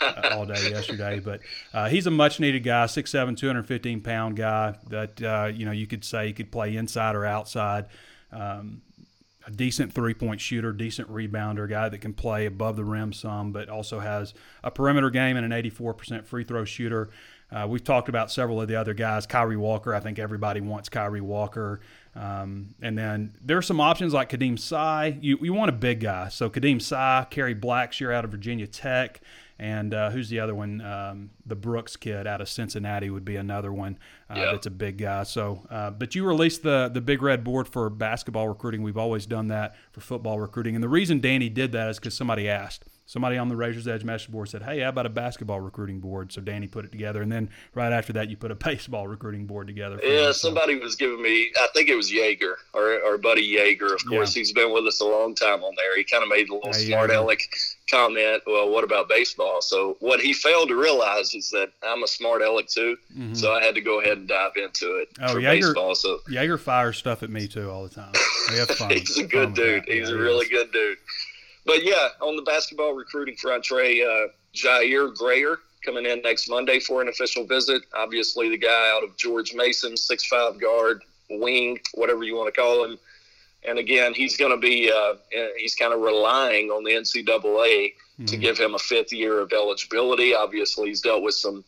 [0.00, 1.20] uh, all day yesterday.
[1.20, 1.40] But
[1.72, 5.86] uh, he's a much needed guy, 6'7", 215 pound guy that uh, you know you
[5.86, 7.86] could say he could play inside or outside.
[8.32, 8.82] Um,
[9.46, 13.52] a decent three point shooter, decent rebounder, guy that can play above the rim some,
[13.52, 17.10] but also has a perimeter game and an 84% free throw shooter.
[17.52, 19.24] uh, we've talked about several of the other guys.
[19.24, 21.80] Kyrie Walker, I think everybody wants Kyrie Walker.
[22.16, 25.18] Um, and then there are some options like Kadeem Sy.
[25.20, 26.28] You, you want a big guy.
[26.28, 29.20] So Kadeem Sy, Kerry Blackshear out of Virginia Tech.
[29.58, 30.80] And uh, who's the other one?
[30.82, 34.44] Um, the Brooks kid out of Cincinnati would be another one uh, yeah.
[34.52, 35.22] that's a big guy.
[35.22, 38.82] So, uh, but you released the the big red board for basketball recruiting.
[38.82, 42.14] We've always done that for football recruiting, and the reason Danny did that is because
[42.14, 45.60] somebody asked somebody on the Razor's Edge message board said, "Hey, how about a basketball
[45.60, 48.54] recruiting board?" So Danny put it together, and then right after that, you put a
[48.66, 49.98] baseball recruiting board together.
[50.02, 51.52] Yeah, somebody was giving me.
[51.56, 53.94] I think it was Jaeger, our, our buddy Jaeger.
[53.94, 54.40] Of course, yeah.
[54.40, 55.96] he's been with us a long time on there.
[55.96, 57.40] He kind of made a little hey, smart aleck
[57.88, 58.42] comment.
[58.46, 59.62] Well, what about baseball?
[59.62, 62.96] So what he failed to realize is that I'm a smart aleck too.
[63.16, 63.34] Mm-hmm.
[63.34, 65.94] So I had to go ahead and dive into it oh, for Yeager, baseball.
[65.94, 68.12] So Yeager fires stuff at me too all the time.
[68.90, 69.84] he's a good dude.
[69.86, 70.98] He's yeah, a really good dude
[71.66, 76.80] but yeah, on the basketball recruiting front, Trey, uh, Jair Grayer coming in next Monday
[76.80, 77.82] for an official visit.
[77.94, 82.60] Obviously, the guy out of George Mason, six five guard, wing, whatever you want to
[82.60, 82.98] call him.
[83.66, 85.14] And again, he's going to be uh,
[85.56, 88.24] he's kind of relying on the NCAA mm-hmm.
[88.26, 90.34] to give him a fifth year of eligibility.
[90.34, 91.64] Obviously, he's dealt with some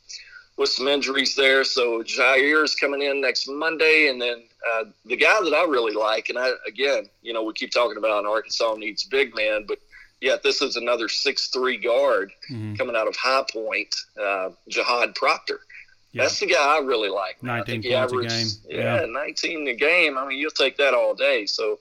[0.57, 1.65] with some injuries there.
[1.65, 5.95] So Jair is coming in next Monday, and then uh, the guy that I really
[5.95, 9.79] like, and I again, you know, we keep talking about Arkansas needs big man, but
[10.21, 12.75] yet this is another six three guard mm-hmm.
[12.75, 15.61] coming out of High Point, uh, Jahaad Proctor.
[16.13, 16.23] Yeah.
[16.23, 17.43] That's the guy I really like.
[17.43, 17.59] Man.
[17.59, 18.79] Nineteen points averaged, a game.
[18.79, 20.17] Yeah, yeah, nineteen a game.
[20.19, 21.47] I mean, you'll take that all day.
[21.47, 21.79] So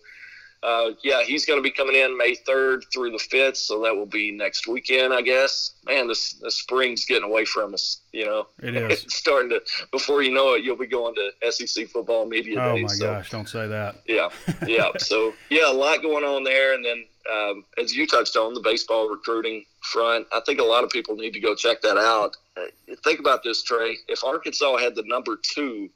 [0.64, 3.96] uh, yeah, he's going to be coming in May 3rd through the 5th, so that
[3.96, 5.76] will be next weekend, I guess.
[5.86, 8.02] Man, this the spring's getting away from us.
[8.12, 9.62] You know, it is it's starting to.
[9.92, 12.84] Before you know it, you'll be going to SEC football media oh days.
[12.84, 13.98] my so, gosh, don't say that.
[14.08, 14.30] Yeah,
[14.66, 14.90] yeah.
[14.98, 18.62] so yeah, a lot going on there, and then um, as you touched on the
[18.62, 22.38] baseball recruiting front, I think a lot of people need to go check that out.
[22.56, 23.98] Uh, think about this, Trey.
[24.08, 25.90] If Arkansas had the number two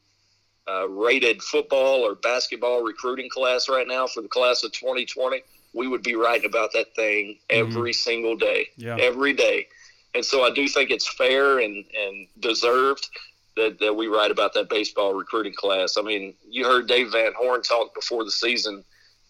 [0.69, 5.41] uh, rated football or basketball recruiting class right now for the class of 2020,
[5.73, 7.67] we would be writing about that thing mm-hmm.
[7.67, 8.09] every mm-hmm.
[8.09, 8.97] single day, yeah.
[8.99, 9.67] every day.
[10.13, 13.07] And so I do think it's fair and, and deserved
[13.55, 15.95] that, that we write about that baseball recruiting class.
[15.97, 18.83] I mean, you heard Dave Van Horn talk before the season.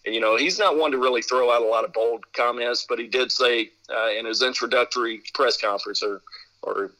[0.05, 2.85] And, you know, he's not one to really throw out a lot of bold comments,
[2.87, 6.21] but he did say uh, in his introductory press conference or
[6.63, 6.91] or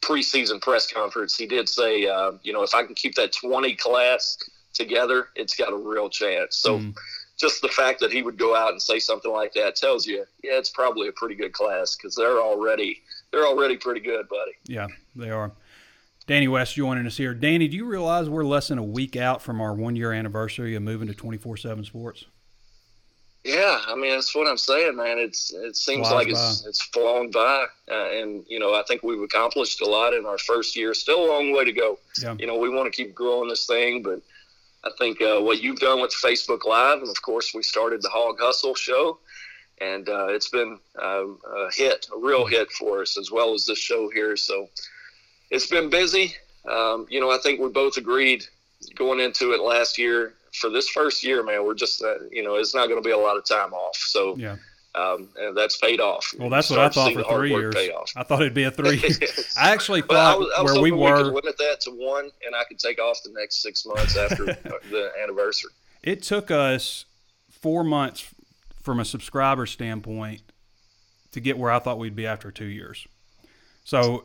[0.00, 3.74] preseason press conference, he did say, uh, you know, if I can keep that 20
[3.74, 4.38] class
[4.72, 6.56] together, it's got a real chance.
[6.56, 6.96] So mm.
[7.36, 10.24] just the fact that he would go out and say something like that tells you,
[10.44, 13.00] yeah, it's probably a pretty good class because they're already
[13.32, 14.52] they're already pretty good, buddy.
[14.66, 14.86] Yeah,
[15.16, 15.52] they are.
[16.26, 17.34] Danny West joining us here.
[17.34, 20.76] Danny, do you realize we're less than a week out from our one year anniversary
[20.76, 22.26] of moving to 24 7 sports?
[23.44, 25.18] Yeah, I mean that's what I'm saying, man.
[25.18, 26.68] It's it seems Flies like it's by.
[26.68, 30.36] it's flown by, uh, and you know I think we've accomplished a lot in our
[30.36, 30.92] first year.
[30.92, 31.98] Still a long way to go.
[32.22, 32.36] Yeah.
[32.38, 34.20] You know we want to keep growing this thing, but
[34.84, 38.10] I think uh, what you've done with Facebook Live, and of course we started the
[38.10, 39.18] Hog Hustle show,
[39.80, 43.64] and uh, it's been uh, a hit, a real hit for us, as well as
[43.64, 44.36] this show here.
[44.36, 44.68] So
[45.50, 46.34] it's been busy.
[46.70, 48.44] Um, you know I think we both agreed
[48.96, 52.56] going into it last year for this first year, man, we're just uh, you know
[52.56, 53.96] it's not going to be a lot of time off.
[53.96, 54.56] So yeah.
[54.92, 56.34] Um, and that's paid off.
[56.36, 57.76] Well, that's what I thought for three years.
[58.16, 59.00] I thought it'd be a three.
[59.56, 61.16] I actually thought I was, I was where we were.
[61.16, 64.16] We could limit that to one, and I could take off the next six months
[64.16, 65.70] after the anniversary.
[66.02, 67.04] It took us
[67.50, 68.34] four months
[68.82, 70.42] from a subscriber standpoint
[71.30, 73.06] to get where I thought we'd be after two years.
[73.84, 74.24] So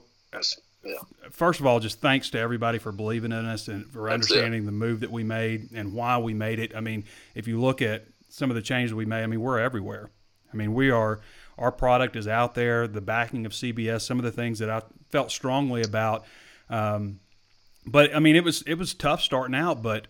[0.85, 0.99] yeah.
[1.31, 4.63] First of all, just thanks to everybody for believing in us and for That's understanding
[4.63, 4.65] it.
[4.65, 6.75] the move that we made and why we made it.
[6.75, 9.59] I mean, if you look at some of the changes we made, I mean, we're
[9.59, 10.11] everywhere.
[10.53, 11.19] I mean, we are
[11.57, 12.87] our product is out there.
[12.87, 16.25] The backing of CBS, some of the things that I felt strongly about.
[16.69, 17.19] Um,
[17.85, 20.07] but I mean, it was it was tough starting out, but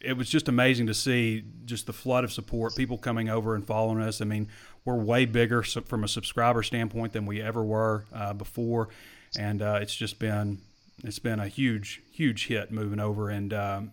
[0.00, 3.66] it was just amazing to see just the flood of support, people coming over and
[3.66, 4.20] following us.
[4.20, 4.48] I mean,
[4.84, 8.88] we're way bigger from a subscriber standpoint than we ever were uh, before
[9.36, 10.60] and uh, it's just been
[11.04, 13.30] it's been a huge huge hit moving over.
[13.30, 13.92] And um,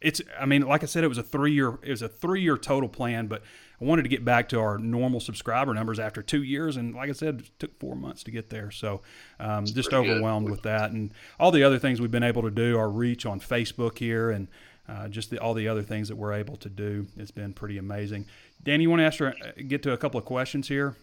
[0.00, 2.42] it's I mean like I said it was a three year it was a three
[2.42, 3.42] year total plan but
[3.80, 6.76] I wanted to get back to our normal subscriber numbers after two years.
[6.76, 8.70] And like I said it took four months to get there.
[8.70, 9.02] So
[9.40, 10.52] um, just overwhelmed good.
[10.52, 10.92] with that.
[10.92, 14.30] And all the other things we've been able to do our reach on Facebook here
[14.30, 14.48] and
[14.88, 17.78] uh, just the, all the other things that we're able to do it's been pretty
[17.78, 18.26] amazing.
[18.62, 19.34] Danny you want to ask her,
[19.66, 20.96] get to a couple of questions here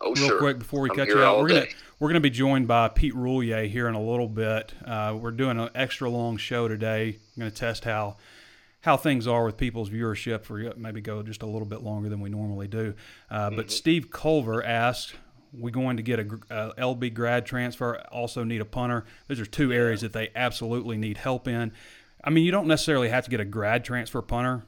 [0.00, 0.38] Oh, Real sure.
[0.38, 1.66] quick before we I'm cut you out, we're gonna
[1.98, 4.72] we're gonna be joined by Pete Roulier here in a little bit.
[4.84, 7.18] Uh, we're doing an extra long show today.
[7.36, 8.16] I'm gonna test how
[8.80, 10.44] how things are with people's viewership.
[10.44, 12.94] For maybe go just a little bit longer than we normally do.
[13.30, 13.56] Uh, mm-hmm.
[13.56, 15.14] But Steve Culver asked,
[15.52, 17.98] We going to get a, a LB grad transfer.
[18.10, 19.04] Also need a punter.
[19.28, 21.72] Those are two areas that they absolutely need help in.
[22.24, 24.64] I mean, you don't necessarily have to get a grad transfer punter,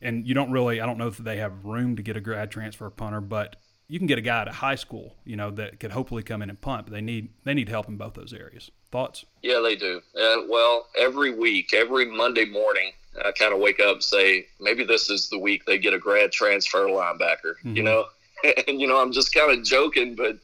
[0.00, 0.80] and you don't really.
[0.80, 3.56] I don't know if they have room to get a grad transfer punter, but
[3.88, 6.42] you can get a guy at a high school, you know, that could hopefully come
[6.42, 6.86] in and punt.
[6.86, 8.70] But they need they need help in both those areas.
[8.90, 9.24] Thoughts?
[9.42, 10.00] Yeah, they do.
[10.18, 12.92] Uh, well, every week, every Monday morning,
[13.24, 15.98] I kind of wake up and say, maybe this is the week they get a
[15.98, 17.54] grad transfer linebacker.
[17.64, 17.76] Mm-hmm.
[17.76, 18.04] You know,
[18.68, 20.38] and you know, I'm just kind of joking, but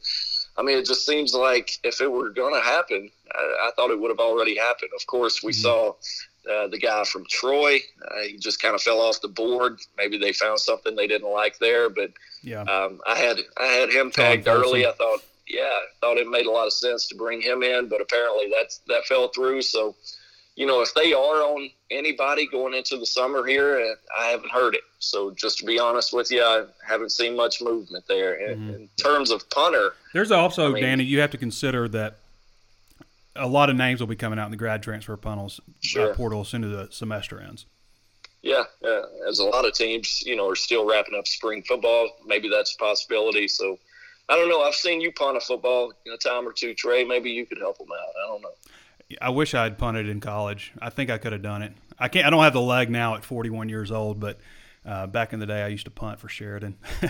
[0.57, 3.91] I mean, it just seems like if it were going to happen, I, I, thought
[3.91, 4.91] it would have already happened.
[4.93, 5.61] Of course, we mm-hmm.
[5.61, 5.93] saw
[6.49, 7.79] uh, the guy from Troy.
[8.03, 9.79] Uh, he just kind of fell off the board.
[9.97, 13.89] Maybe they found something they didn't like there, but yeah, um, I had I had
[13.89, 14.85] him tagged early.
[14.85, 17.87] I thought, yeah, I thought it made a lot of sense to bring him in,
[17.87, 19.61] but apparently that's that fell through.
[19.61, 19.95] So,
[20.55, 24.51] you know, if they are on anybody going into the summer here, uh, I haven't
[24.51, 24.81] heard it.
[24.99, 28.73] So, just to be honest with you, I haven't seen much movement there in, mm-hmm.
[28.75, 29.93] in terms of punter.
[30.13, 31.03] There's also I mean, Danny.
[31.03, 32.17] You have to consider that
[33.39, 36.11] a lot of names will be coming out in the grad transfer funnels uh, sure.
[36.11, 37.65] uh, portal as soon as the semester ends.
[38.41, 42.09] Yeah, uh, as a lot of teams, you know, are still wrapping up spring football.
[42.25, 43.47] Maybe that's a possibility.
[43.47, 43.77] So,
[44.29, 44.61] I don't know.
[44.61, 47.03] I've seen you punt a football in a time or two, Trey.
[47.03, 48.13] Maybe you could help them out.
[48.23, 48.51] I don't know.
[49.21, 50.71] I wish I had punted in college.
[50.81, 51.73] I think I could have done it.
[51.97, 52.25] I can't.
[52.25, 54.39] I don't have the leg now at 41 years old, but
[54.85, 56.77] uh, back in the day, I used to punt for Sheridan.
[57.01, 57.09] hey,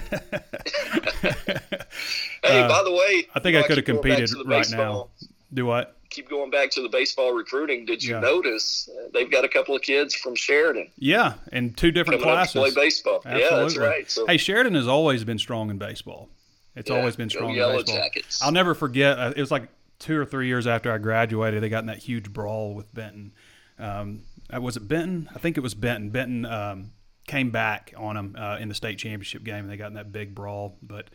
[2.44, 5.10] uh, by the way, I think I could have competed right now.
[5.54, 5.99] Do what?
[6.10, 8.22] Keep going back to the baseball recruiting, did you yeah.
[8.22, 10.90] notice uh, they've got a couple of kids from Sheridan?
[10.98, 12.54] Yeah, in two different classes.
[12.54, 13.22] play baseball.
[13.26, 13.42] Absolutely.
[13.42, 14.12] Yeah, that's right.
[14.12, 16.30] So, hey, Sheridan has always been strong in baseball.
[16.76, 17.96] It's yeah, always been strong in baseball.
[17.96, 18.42] Jackets.
[18.42, 19.20] I'll never forget.
[19.20, 19.70] Uh, it was like
[20.00, 23.34] two or three years after I graduated, they got in that huge brawl with Benton.
[23.78, 25.30] Um, uh, was it Benton?
[25.36, 26.10] I think it was Benton.
[26.10, 26.92] Benton um,
[27.28, 30.12] came back on them uh, in the state championship game, and they got in that
[30.12, 30.78] big brawl.
[30.82, 31.10] But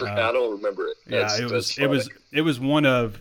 [0.00, 0.96] uh, I don't remember it.
[1.06, 3.20] That's, yeah, it was it was it was one of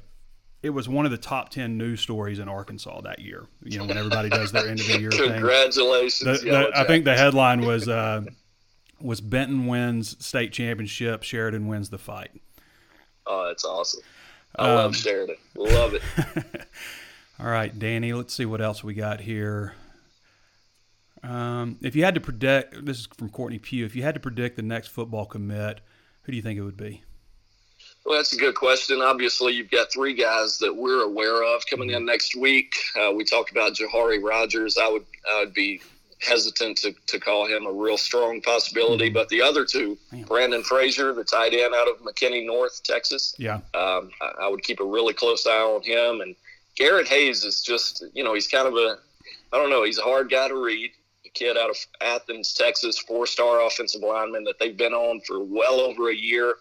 [0.65, 3.45] it was one of the top 10 news stories in Arkansas that year.
[3.63, 6.41] You know, when everybody does their end of the year Congratulations.
[6.41, 8.23] The, the, I think the headline was uh,
[8.99, 12.31] was Benton wins state championship, Sheridan wins the fight.
[13.27, 14.01] Oh, that's awesome.
[14.55, 15.35] I um, love Sheridan.
[15.55, 16.01] Love it.
[17.39, 19.75] all right, Danny, let's see what else we got here.
[21.21, 24.19] Um, if you had to predict, this is from Courtney Pugh, if you had to
[24.19, 25.81] predict the next football commit,
[26.23, 27.03] who do you think it would be?
[28.05, 29.01] Well, that's a good question.
[29.01, 32.75] Obviously, you've got three guys that we're aware of coming in next week.
[32.95, 34.77] Uh, we talked about Jahari Rogers.
[34.77, 35.81] I would I would be
[36.21, 39.15] hesitant to, to call him a real strong possibility, mm-hmm.
[39.15, 43.35] but the other two, Brandon Frazier, the tight end out of McKinney North, Texas.
[43.39, 46.21] Yeah, um, I, I, would keep a really close eye on him.
[46.21, 46.35] And
[46.75, 48.99] Garrett Hayes is just you know he's kind of a
[49.51, 50.91] I don't know he's a hard guy to read.
[51.25, 55.43] A kid out of Athens, Texas, four star offensive lineman that they've been on for
[55.43, 56.53] well over a year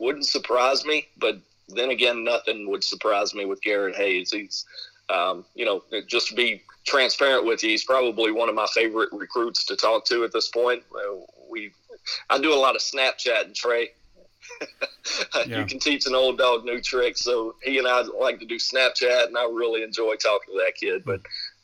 [0.00, 1.06] wouldn't surprise me.
[1.16, 4.32] But then again, nothing would surprise me with Garrett Hayes.
[4.32, 4.64] He's,
[5.08, 9.10] um, you know, just to be transparent with you, he's probably one of my favorite
[9.12, 10.82] recruits to talk to at this point.
[10.92, 11.72] Uh, we,
[12.28, 13.90] I do a lot of Snapchat and Trey.
[15.46, 15.60] yeah.
[15.60, 17.20] You can teach an old dog new tricks.
[17.20, 20.74] So he and I like to do Snapchat, and I really enjoy talking to that
[20.74, 21.04] kid.
[21.04, 21.20] But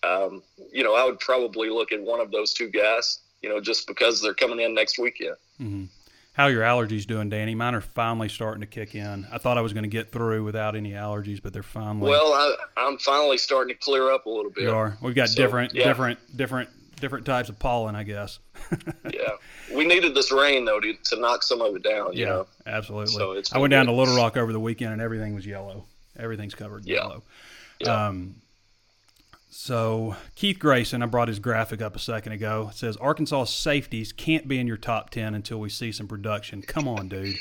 [0.07, 3.21] um, you know, I would probably look at one of those two guys.
[3.43, 5.37] You know, just because they're coming in next weekend.
[5.61, 5.85] Mm-hmm.
[6.37, 7.55] How your allergies doing, Danny?
[7.55, 9.27] Mine are finally starting to kick in.
[9.33, 12.11] I thought I was going to get through without any allergies, but they're finally.
[12.11, 12.35] Well,
[12.77, 14.65] I, am finally starting to clear up a little bit.
[14.65, 14.99] You are.
[15.01, 15.85] We've got so, different, yeah.
[15.85, 16.69] different, different,
[17.01, 18.39] different types of pollen, I guess.
[19.11, 19.31] yeah,
[19.75, 22.13] we needed this rain though to, to knock some of it down.
[22.13, 22.47] You yeah, know?
[22.67, 23.15] absolutely.
[23.15, 23.77] So it's I went good.
[23.77, 25.87] down to Little Rock over the weekend, and everything was yellow.
[26.19, 26.97] Everything's covered in yeah.
[26.97, 27.23] yellow.
[27.79, 28.09] Yeah.
[28.09, 28.35] Um,
[29.49, 32.69] so Keith Grayson, I brought his graphic up a second ago.
[32.71, 36.63] It says Arkansas safeties can't be in your top ten until we see some production.
[36.63, 37.37] Come on, dude.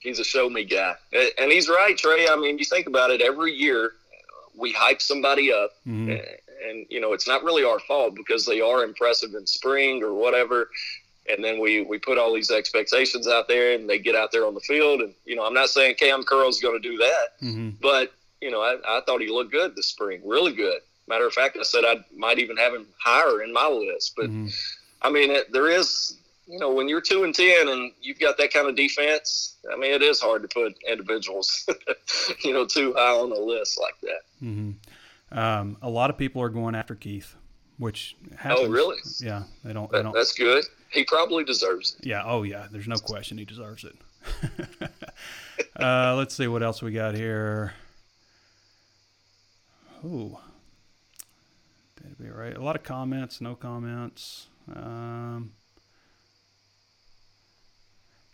[0.00, 2.28] He's a show me guy, and he's right, Trey.
[2.28, 3.20] I mean, you think about it.
[3.20, 3.92] Every year,
[4.56, 6.10] we hype somebody up, mm-hmm.
[6.10, 6.20] and,
[6.68, 10.14] and you know it's not really our fault because they are impressive in spring or
[10.14, 10.70] whatever.
[11.30, 14.46] And then we, we put all these expectations out there, and they get out there
[14.46, 15.02] on the field.
[15.02, 17.70] And you know, I'm not saying Cam Curl's going to do that, mm-hmm.
[17.82, 20.80] but you know, I, I thought he looked good this spring, really good.
[21.08, 24.14] Matter of fact, I said I might even have him higher in my list.
[24.16, 24.48] But mm-hmm.
[25.02, 28.36] I mean, it, there is, you know, when you're two and ten and you've got
[28.38, 31.66] that kind of defense, I mean, it is hard to put individuals,
[32.44, 34.20] you know, too high on a list like that.
[34.42, 35.38] Mm-hmm.
[35.38, 37.34] Um, a lot of people are going after Keith,
[37.78, 38.68] which oh, happens.
[38.68, 38.96] Oh, really?
[39.20, 39.90] Yeah, they don't.
[39.90, 40.14] They don't.
[40.14, 40.64] That's good.
[40.90, 42.06] He probably deserves it.
[42.06, 42.22] Yeah.
[42.24, 42.66] Oh, yeah.
[42.70, 43.94] There's no question he deserves it.
[45.76, 47.74] uh, let's see what else we got here.
[52.10, 52.56] Ooh be right.
[52.56, 54.48] A lot of comments, no comments.
[54.74, 55.52] Um,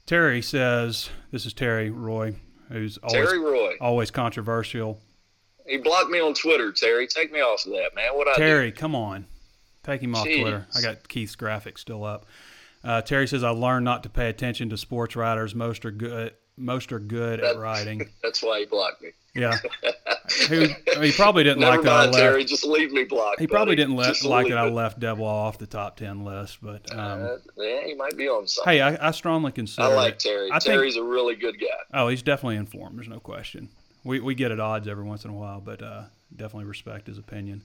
[0.06, 2.36] Terry says, "This is Terry Roy,
[2.70, 3.76] who's always Terry Roy.
[3.80, 5.00] always controversial."
[5.66, 6.72] He blocked me on Twitter.
[6.72, 8.14] Terry, take me off of that, man.
[8.14, 8.40] What I do?
[8.42, 9.26] Terry, come on,
[9.82, 10.42] take him off Jeez.
[10.42, 10.66] Twitter.
[10.74, 12.26] I got Keith's graphic still up.
[12.82, 15.54] Uh, Terry says, "I learned not to pay attention to sports writers.
[15.54, 16.34] Most are good.
[16.56, 19.10] Most are good at That- writing." That's why he blocked me.
[19.36, 19.58] Yeah,
[20.48, 20.68] he,
[21.02, 21.90] he probably didn't Never like that.
[21.92, 22.22] I mind, left.
[22.22, 22.44] Terry.
[22.44, 23.40] Just leave me blocked.
[23.40, 23.82] He probably buddy.
[23.82, 27.22] didn't let, Just like that I left Devil off the top ten list, but um,
[27.24, 28.74] Uh, yeah, he might be on something.
[28.74, 29.88] hey, I, I strongly consider.
[29.88, 30.18] I like it.
[30.20, 30.48] Terry.
[30.52, 31.66] I think- Terry's a really good guy.
[32.00, 32.96] Oh, he's definitely informed.
[32.96, 33.70] There's no question.
[34.04, 36.04] We we get at odds every once in a while, but uh,
[36.36, 37.64] definitely respect his opinion.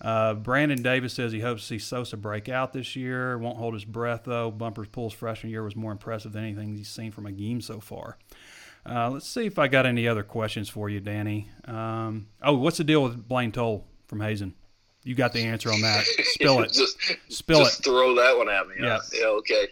[0.00, 3.36] Uh, Brandon Davis says he hopes to see Sosa break out this year.
[3.36, 4.52] Won't hold his breath though.
[4.52, 7.80] Bumper Pool's freshman year was more impressive than anything he's seen from a game so
[7.80, 8.16] far.
[8.88, 11.48] Uh, let's see if I got any other questions for you, Danny.
[11.64, 14.54] Um, oh, what's the deal with Blaine Toll from Hazen?
[15.04, 16.04] You got the answer on that.
[16.04, 16.72] Spill it.
[16.72, 17.84] just Spill just it.
[17.84, 18.74] throw that one at me.
[18.80, 18.98] Yeah.
[19.14, 19.26] Yeah.
[19.26, 19.68] Okay.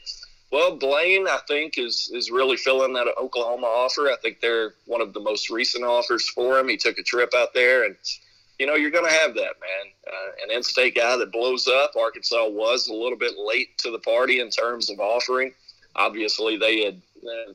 [0.53, 4.03] Well, Blaine, I think is is really filling that Oklahoma offer.
[4.11, 6.69] I think they're one of the most recent offers for him.
[6.69, 7.97] He took a trip out there, and
[8.59, 9.93] you know you're going to have that man.
[10.07, 11.93] Uh, an in-state guy that blows up.
[11.99, 15.53] Arkansas was a little bit late to the party in terms of offering.
[15.97, 17.03] Obviously, they had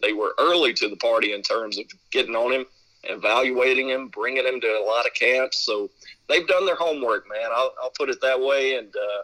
[0.01, 2.65] they were early to the party in terms of getting on him,
[3.03, 5.65] evaluating him, bringing him to a lot of camps.
[5.65, 5.89] So
[6.29, 7.49] they've done their homework, man.
[7.53, 8.75] I'll, I'll put it that way.
[8.75, 9.23] And uh,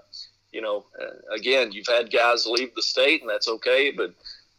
[0.52, 3.91] you know, uh, again, you've had guys leave the state, and that's okay.
[3.91, 4.14] But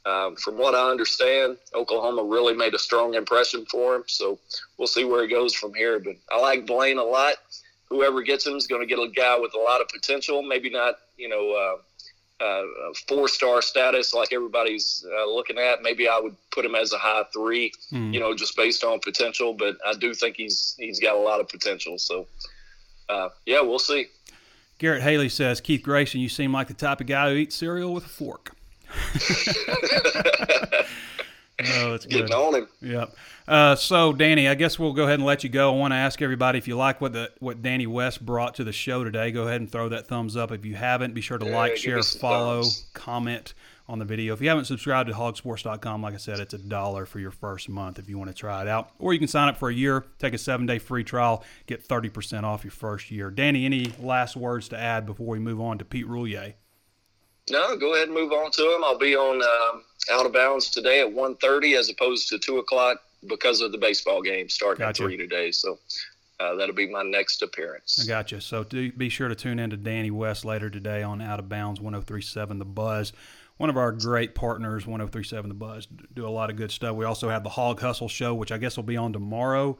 [0.08, 4.04] um, from what I understand, Oklahoma really made a strong impression for him.
[4.06, 4.38] So
[4.76, 5.98] we'll see where he goes from here.
[5.98, 7.34] But I like Blaine a lot.
[7.90, 10.42] Whoever gets him is going to get a guy with a lot of potential.
[10.42, 11.82] Maybe not, you know, uh,
[12.40, 12.62] uh,
[13.08, 15.82] four star status like everybody's uh, looking at.
[15.82, 18.12] Maybe I would put him as a high three, Hmm.
[18.12, 19.54] you know, just based on potential.
[19.54, 21.98] But I do think he's he's got a lot of potential.
[21.98, 22.26] So
[23.08, 24.06] uh, yeah, we'll see.
[24.78, 27.92] Garrett Haley says, Keith Grayson, you seem like the type of guy who eats cereal
[27.92, 28.54] with a fork.
[31.60, 32.28] oh, it's good.
[32.28, 32.68] Getting on him.
[32.80, 33.16] Yep.
[33.46, 35.72] Uh, so, Danny, I guess we'll go ahead and let you go.
[35.74, 38.64] I want to ask everybody if you like what the what Danny West brought to
[38.64, 39.30] the show today.
[39.32, 40.52] Go ahead and throw that thumbs up.
[40.52, 42.86] If you haven't, be sure to Yeah, like, share, follow, thumbs.
[42.92, 43.54] comment
[43.88, 44.34] on the video.
[44.34, 47.70] If you haven't subscribed to hogsports.com, like I said, it's a dollar for your first
[47.70, 48.90] month if you want to try it out.
[48.98, 51.88] Or you can sign up for a year, take a seven day free trial, get
[51.88, 53.30] 30% off your first year.
[53.30, 56.52] Danny, any last words to add before we move on to Pete Roulier?
[57.50, 58.84] No, go ahead and move on to him.
[58.84, 63.02] I'll be on um, out of bounds today at 1.30 as opposed to two o'clock
[63.26, 65.02] because of the baseball game starting Gotcha.
[65.02, 65.50] at three today.
[65.50, 65.78] So
[66.40, 68.00] uh, that'll be my next appearance.
[68.02, 68.40] I got you.
[68.40, 71.48] So do, be sure to tune in to Danny West later today on Out of
[71.48, 73.12] Bounds 1037 The Buzz.
[73.56, 76.94] One of our great partners, 1037 The Buzz, do a lot of good stuff.
[76.94, 79.76] We also have the Hog Hustle Show, which I guess will be on tomorrow,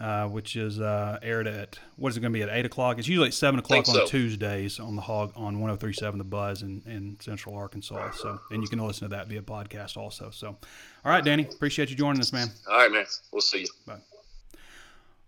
[0.00, 2.98] uh, which is uh, aired at, what is it going to be, at 8 o'clock?
[2.98, 4.06] It's usually at 7 o'clock on so.
[4.06, 8.12] Tuesdays on the Hog on 1037 The Buzz in, in Central Arkansas.
[8.12, 10.30] So, And you can listen to that via podcast also.
[10.30, 10.56] So, all
[11.12, 12.48] right, Danny, appreciate you joining us, man.
[12.68, 13.06] All right, man.
[13.32, 13.94] We'll see you.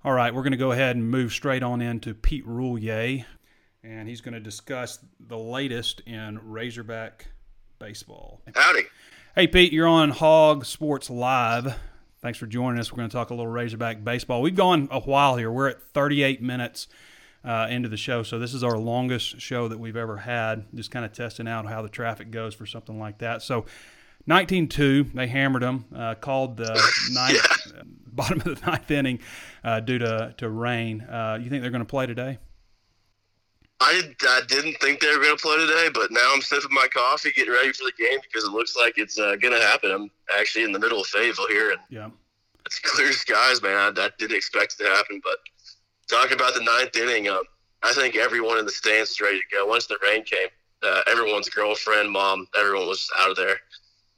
[0.04, 3.24] All right, we're going to go ahead and move straight on into Pete Roulier,
[3.84, 7.26] and he's going to discuss the latest in Razorback
[7.78, 8.40] baseball.
[8.54, 8.84] Howdy.
[9.34, 11.74] Hey, Pete, you're on Hog Sports Live.
[12.22, 12.92] Thanks for joining us.
[12.92, 14.42] We're going to talk a little Razorback baseball.
[14.42, 15.50] We've gone a while here.
[15.50, 16.86] We're at 38 minutes
[17.42, 20.66] uh, into the show, so this is our longest show that we've ever had.
[20.74, 23.40] Just kind of testing out how the traffic goes for something like that.
[23.40, 23.64] So,
[24.28, 25.86] 19-2, they hammered them.
[25.96, 26.78] Uh, called the
[27.12, 29.20] ninth, bottom of the ninth inning
[29.64, 31.00] uh, due to to rain.
[31.00, 32.36] Uh, you think they're going to play today?
[33.82, 36.86] I, I didn't think they were going to play today, but now I'm sipping my
[36.92, 39.90] coffee, getting ready for the game because it looks like it's uh, going to happen.
[39.90, 42.10] I'm actually in the middle of Fayetteville here, and Yeah.
[42.66, 43.76] it's clear skies, man.
[43.76, 45.38] I, I didn't expect it to happen, but
[46.08, 47.42] talking about the ninth inning, um,
[47.82, 49.64] I think everyone in the stands is ready to go.
[49.66, 50.48] Once the rain came,
[50.82, 53.56] uh, everyone's girlfriend, mom, everyone was out of there.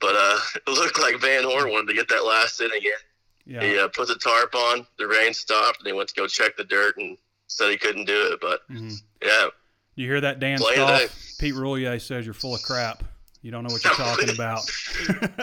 [0.01, 3.55] But uh, it looked like Van Horn wanted to get that last inning in.
[3.55, 3.63] Yeah.
[3.63, 6.57] He uh, put the tarp on, the rain stopped, and he went to go check
[6.57, 8.41] the dirt and said he couldn't do it.
[8.41, 9.01] But Mhm.
[9.25, 9.49] Yeah,
[9.95, 11.37] You hear that, Dan Play Stoff?
[11.39, 13.03] Pete Roulier says you're full of crap.
[13.43, 14.61] You don't know what you're talking about.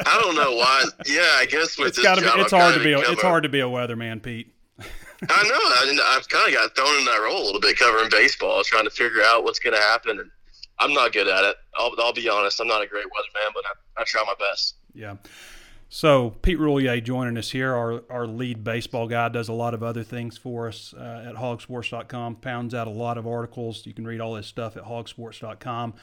[0.05, 0.86] I don't know why.
[1.05, 2.27] Yeah, I guess with it's this got to be.
[2.41, 2.93] It's I've hard to be.
[2.93, 4.53] A, it's hard to be a weatherman, Pete.
[4.80, 5.99] I know.
[6.01, 8.86] I, I've kind of got thrown in that role a little bit, covering baseball, trying
[8.86, 10.19] to figure out what's going to happen.
[10.19, 10.32] And
[10.80, 11.57] I'm not good at it.
[11.75, 12.61] I'll, I'll be honest.
[12.61, 14.75] I'm not a great weatherman, but I, I try my best.
[14.93, 15.15] Yeah.
[15.91, 19.81] So Pete Roulier joining us here, our, our lead baseball guy, does a lot of
[19.81, 23.87] other things for us uh, at hogsports.com, pounds out a lot of articles.
[23.87, 25.95] You can read all this stuff at hogsports.com.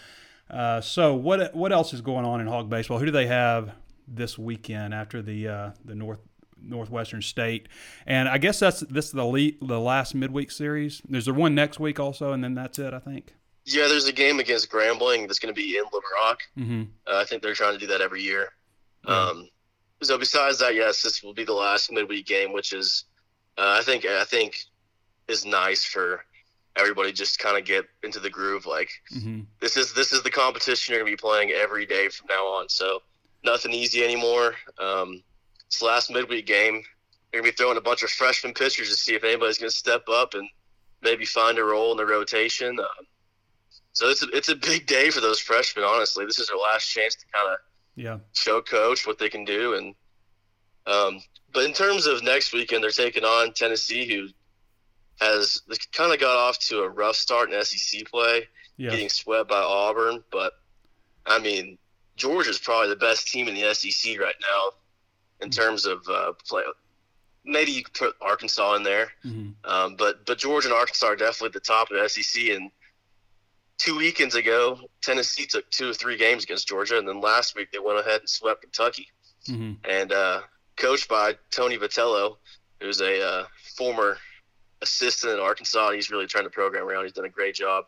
[0.50, 2.98] Uh, so what what else is going on in hog baseball?
[2.98, 3.74] Who do they have
[4.06, 6.20] this weekend after the uh, the North
[6.60, 7.68] Northwestern State?
[8.06, 11.02] And I guess that's this is the lead, the last midweek series.
[11.08, 12.92] There's there one next week also, and then that's it.
[12.94, 13.34] I think.
[13.64, 16.42] Yeah, there's a game against Grambling that's going to be in Little Rock.
[16.56, 16.82] Mm-hmm.
[17.08, 18.50] Uh, I think they're trying to do that every year.
[19.04, 19.48] Um,
[20.02, 23.04] so besides that, yes, this will be the last midweek game, which is
[23.58, 24.58] uh, I think I think
[25.28, 26.24] is nice for
[26.76, 28.66] everybody just kind of get into the groove.
[28.66, 29.40] Like Mm-hmm.
[29.60, 32.68] this is this is the competition you're gonna be playing every day from now on.
[32.68, 33.00] So
[33.44, 34.54] nothing easy anymore.
[34.78, 35.22] Um,
[35.66, 36.82] it's the last midweek game.
[37.32, 40.04] You're gonna be throwing a bunch of freshman pitchers to see if anybody's gonna step
[40.08, 40.48] up and
[41.02, 42.78] maybe find a role in the rotation.
[42.78, 43.06] Um,
[43.92, 45.84] so it's a, it's a big day for those freshmen.
[45.84, 47.58] Honestly, this is their last chance to kind of
[47.96, 48.18] Yeah.
[48.34, 49.74] show coach what they can do.
[49.74, 49.94] And
[50.86, 51.20] um,
[51.52, 54.28] but in terms of next weekend, they're taking on Tennessee, who
[55.24, 58.90] has kind of got off to a rough start in SEC play, Yeah.
[58.90, 60.22] getting swept by Auburn.
[60.30, 60.52] But
[61.24, 61.78] I mean,
[62.16, 64.72] Georgia's probably the best team in the SEC right now
[65.40, 66.62] in terms of uh, play.
[67.44, 71.16] Maybe you could put Arkansas in there, hmm um, but but Georgia and Arkansas are
[71.16, 72.50] definitely at the top of the SEC.
[72.50, 72.70] And
[73.78, 77.70] two weekends ago, Tennessee took two or three games against Georgia, and then last week
[77.72, 79.08] they went ahead and swept Kentucky.
[79.46, 80.40] hmm And uh,
[80.76, 82.36] coached by Tony Vitello,
[82.80, 83.44] who's a uh,
[83.76, 84.18] former
[84.82, 85.92] assistant at Arkansas.
[85.92, 87.04] He's really turned the program around.
[87.04, 87.84] He's done a great job.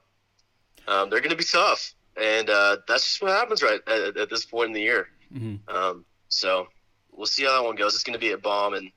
[0.86, 4.30] Um, they're going to be tough, and uh, that's just what happens right at, at
[4.30, 5.08] this point in the year.
[5.32, 6.68] hmm Um, so
[7.12, 7.94] we'll see how that one goes.
[7.94, 8.90] It's going to be a Baum, and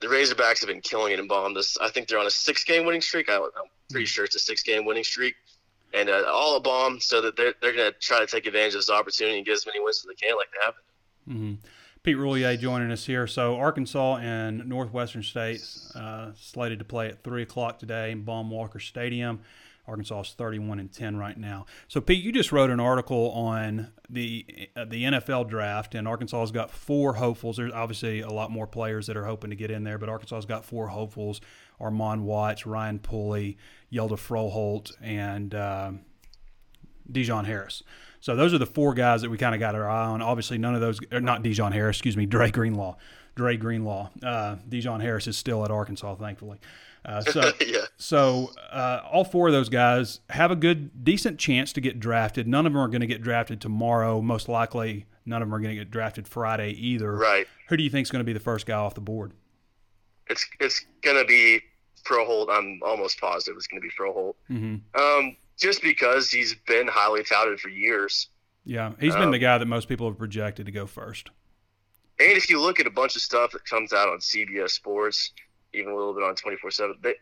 [0.00, 1.54] the Razorbacks have been killing it in Baum.
[1.54, 3.28] This I think they're on a six-game winning streak.
[3.28, 3.50] I, I'm
[3.90, 5.34] pretty sure it's a six-game winning streak,
[5.96, 7.00] and uh, all a Baum.
[7.00, 9.54] So that they're they're going to try to take advantage of this opportunity and get
[9.54, 10.74] as many wins as they can, like they have.
[11.26, 11.54] hmm
[12.02, 13.26] Pete Roulier joining us here.
[13.26, 15.60] So Arkansas and Northwestern State
[15.96, 19.40] uh, slated to play at three o'clock today in Baum Walker Stadium.
[19.88, 21.66] Arkansas is 31 and 10 right now.
[21.88, 26.40] So Pete, you just wrote an article on the uh, the NFL draft, and Arkansas
[26.40, 27.56] has got four hopefuls.
[27.56, 30.36] There's obviously a lot more players that are hoping to get in there, but Arkansas
[30.36, 31.40] has got four hopefuls:
[31.80, 33.58] Armand Watts, Ryan Pulley,
[33.96, 35.92] Hjalte Froholdt, and uh,
[37.10, 37.82] De'Jon Harris.
[38.20, 40.22] So those are the four guys that we kind of got our eye on.
[40.22, 42.96] Obviously, none of those, or not De'Jon Harris, excuse me, Dre Greenlaw.
[43.34, 44.10] Dre Greenlaw.
[44.22, 46.58] Uh, De'Jon Harris is still at Arkansas, thankfully.
[47.04, 47.82] Uh, so, yeah.
[47.98, 52.48] so uh, all four of those guys have a good, decent chance to get drafted.
[52.48, 54.20] None of them are going to get drafted tomorrow.
[54.20, 57.12] Most likely, none of them are going to get drafted Friday either.
[57.12, 57.46] Right.
[57.68, 59.32] Who do you think is going to be the first guy off the board?
[60.28, 61.60] It's it's gonna be
[62.06, 62.48] Froholdt.
[62.50, 64.34] I'm almost positive it's gonna be Froholdt.
[64.50, 65.00] Mm-hmm.
[65.00, 68.28] Um, just because he's been highly touted for years,
[68.64, 71.30] Yeah, he's been Um, the guy that most people have projected to go first.
[72.18, 75.32] and if you look at a bunch of stuff that comes out on CBS Sports,
[75.74, 77.14] even a little bit on 24/7, they,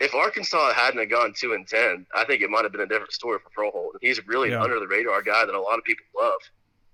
[0.00, 2.86] if Arkansas hadn't have gone two and ten, I think it might have been a
[2.86, 3.92] different story for Froholdt.
[4.00, 4.56] He's really Yeah.
[4.56, 6.40] an under the radar guy that a lot of people love.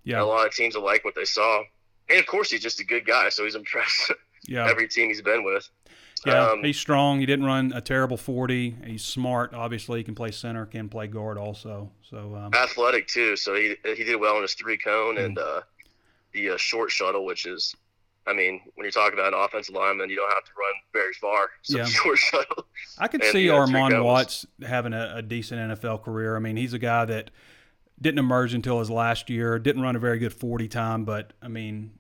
[0.04, 1.62] And Yeah, a lot of teams will like what they saw,
[2.08, 4.12] and of course he's just a good guy, so he's impressed
[4.46, 4.66] yeah.
[4.70, 5.68] every team he's been with.
[6.26, 7.20] Yeah, Um, he's strong.
[7.20, 8.76] He didn't run a terrible 40.
[8.86, 9.54] He's smart.
[9.54, 11.90] Obviously, he can play center, can play guard also.
[12.02, 13.36] So, um, athletic too.
[13.36, 15.24] So he he did well in his three cone Mm.
[15.24, 15.60] and uh,
[16.32, 17.74] the uh, short shuttle, which is,
[18.26, 21.14] I mean, when you're talking about an offensive lineman, you don't have to run very
[21.14, 21.48] far.
[21.62, 21.84] So Yeah.
[21.86, 22.66] short shuttle.
[22.98, 24.04] I could and see he had Armand.
[24.04, 26.36] Watts having a, a decent NFL career.
[26.36, 27.30] I mean, he's a guy that
[28.00, 31.48] didn't emerge until his last year, didn't run a very good 40 time, but, I
[31.48, 31.92] mean,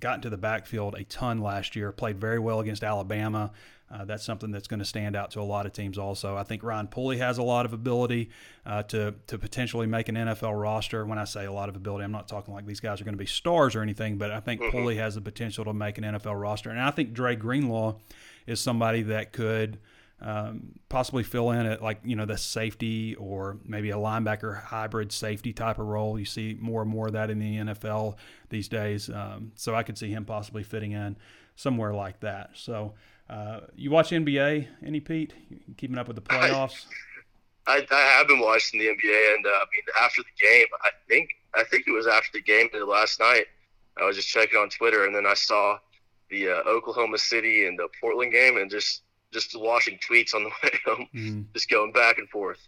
[0.00, 3.50] got into the backfield a ton last year, played very well against Alabama.
[3.88, 5.96] Uh, that's something that's going to stand out to a lot of teams.
[5.96, 8.30] Also, I think Ryan Pulley has a lot of ability
[8.64, 11.06] uh, to to potentially make an NFL roster.
[11.06, 13.14] When I say a lot of ability, I'm not talking like these guys are going
[13.14, 14.72] to be stars or anything, but I think Mhm.
[14.72, 17.94] Pulley has the potential to make an NFL roster, and I think Dre Greenlaw
[18.46, 19.78] is somebody that could
[20.20, 25.12] um, possibly fill in at like you know the safety or maybe a linebacker hybrid
[25.12, 26.18] safety type of role.
[26.18, 28.16] You see more and more of that in the NFL
[28.48, 29.10] these days.
[29.10, 31.16] Um, so I could see him possibly fitting in
[31.54, 32.50] somewhere like that.
[32.54, 32.94] So
[33.28, 35.34] uh, you watch NBA, any Pete?
[35.50, 36.86] You keeping up with the playoffs?
[37.66, 40.90] I, I have been watching the NBA, and uh, I mean, after the game, I
[41.08, 43.46] think I think it was after the game last night.
[43.98, 45.78] I was just checking on Twitter, and then I saw
[46.30, 49.02] the uh, Oklahoma City and the Portland game, and just
[49.44, 51.44] just watching tweets on the way home, Mhm.
[51.52, 52.58] just going back and forth.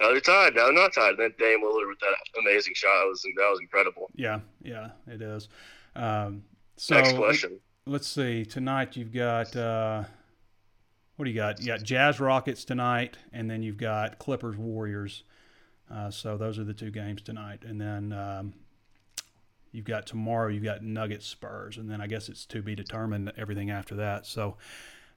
[0.00, 0.54] Now they're tied.
[0.54, 1.10] Now they're not tied.
[1.10, 4.10] And then Dame Lillard with that amazing shot was that was incredible.
[4.14, 5.48] Yeah, yeah, it is.
[5.94, 6.44] Um,
[6.76, 7.58] so Next question.
[7.86, 8.44] let's see.
[8.44, 10.04] Tonight you've got uh,
[11.16, 11.60] what do you got?
[11.60, 15.22] You got Jazz Rockets tonight, and then you've got Clippers Warriors.
[15.90, 18.52] Uh, so those are the two games tonight, and then um,
[19.72, 20.48] you've got tomorrow.
[20.48, 24.26] You've got Nuggets Spurs, and then I guess it's to be determined everything after that.
[24.26, 24.56] So.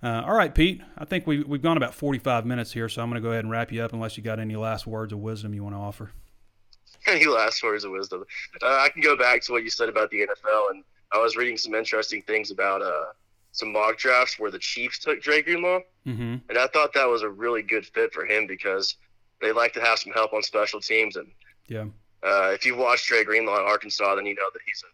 [0.01, 0.81] Uh, all right, Pete.
[0.97, 3.43] I think we've, we've gone about 45 minutes here, so I'm going to go ahead
[3.43, 5.79] and wrap you up unless you got any last words of wisdom you want to
[5.79, 6.11] offer.
[7.07, 8.25] Any last words of wisdom?
[8.61, 10.83] Uh, I can go back to what you said about the NFL, and
[11.13, 13.05] I was reading some interesting things about uh,
[13.53, 16.35] some mock drafts where the Chiefs took Drake Greenlaw, Mm-hmm.
[16.49, 18.95] and I thought that was a really good fit for him because
[19.41, 21.27] they like to have some help on special teams, and
[21.67, 21.85] Yeah.
[22.21, 24.91] Uh, if you've watched Dre Greenlaw in Arkansas, then you know that he's a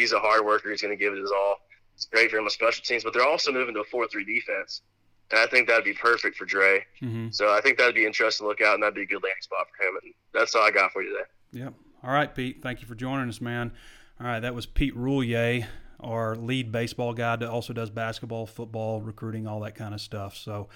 [0.00, 0.70] he's a hard worker.
[0.70, 1.56] He's going to give it his all.
[1.94, 4.82] It's great for him on special teams, but they're also moving to a four-three defense,
[5.30, 6.84] and I think that'd be perfect for Dre.
[7.00, 7.28] Mm-hmm.
[7.30, 9.42] So I think that'd be interesting to look out, and that'd be a good landing
[9.42, 9.98] spot for him.
[10.02, 11.64] And that's all I got for you today.
[11.64, 11.74] Yep.
[12.02, 12.62] All right, Pete.
[12.62, 13.72] Thank you for joining us, man.
[14.20, 15.66] All right, that was Pete Roulier,
[16.00, 20.36] our lead baseball guy that also does basketball, football, recruiting, all that kind of stuff.
[20.36, 20.68] So.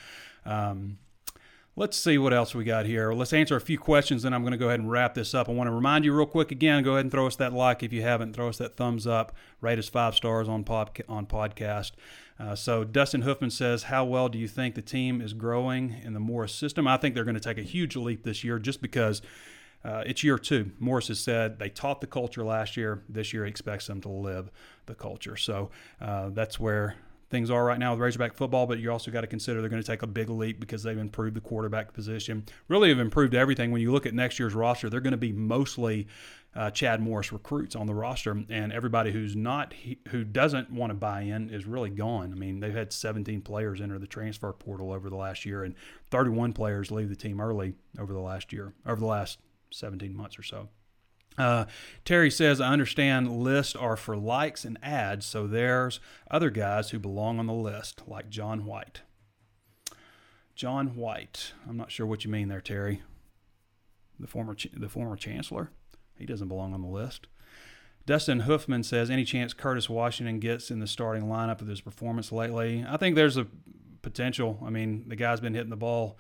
[0.45, 0.99] Um,
[1.79, 3.13] Let's see what else we got here.
[3.13, 5.47] Let's answer a few questions, and I'm going to go ahead and wrap this up.
[5.47, 6.83] I want to remind you real quick again.
[6.83, 8.33] Go ahead and throw us that like if you haven't.
[8.33, 9.37] Throw us that thumbs up.
[9.61, 11.93] Rate us five stars on pod, on podcast.
[12.41, 16.15] Uh, so Dustin Hoofman says, "How well do you think the team is growing in
[16.15, 18.81] the Morris system?" I think they're going to take a huge leap this year, just
[18.81, 19.21] because.
[19.85, 20.73] Uh, it's year two.
[20.81, 23.05] Morris has said they taught the culture last year.
[23.09, 24.51] This year, he expects them to live
[24.87, 25.37] the culture.
[25.37, 25.71] So
[26.01, 26.97] uh, that's where
[27.31, 29.83] things are right now with Razorback football, but you also got to consider they're going
[29.83, 32.45] to take a big leap because they've improved the quarterback position.
[32.69, 33.73] Really have improved everything.
[33.73, 36.07] When you look at next year's roster, they're going to be mostly
[36.55, 39.75] uh, Chad Morris recruits on the roster, and everybody who's not
[40.09, 42.33] who doesn't want to buy in is really gone.
[42.33, 45.75] I mean, they've had 17 players enter the transfer portal over the last year, and
[46.11, 49.39] 31 players leave the team early over the last year, over the last
[49.71, 50.69] 17 months or so.
[51.39, 51.67] Uh,
[52.05, 56.99] Terry says, I understand lists are for likes and ads, so there's other guys who
[56.99, 59.03] belong on the list, like John White.
[60.55, 61.53] John White.
[61.69, 63.03] I'm not sure what you mean there, Terry.
[64.19, 65.71] The former the former chancellor.
[66.19, 67.27] He doesn't belong on the list.
[68.07, 72.33] Dustin Hoofman says, any chance Curtis Washington gets in the starting lineup with his performance
[72.33, 72.87] lately?
[72.89, 73.49] I think there's a
[74.01, 74.63] potential.
[74.65, 76.17] I mean, the guy's been hitting the ball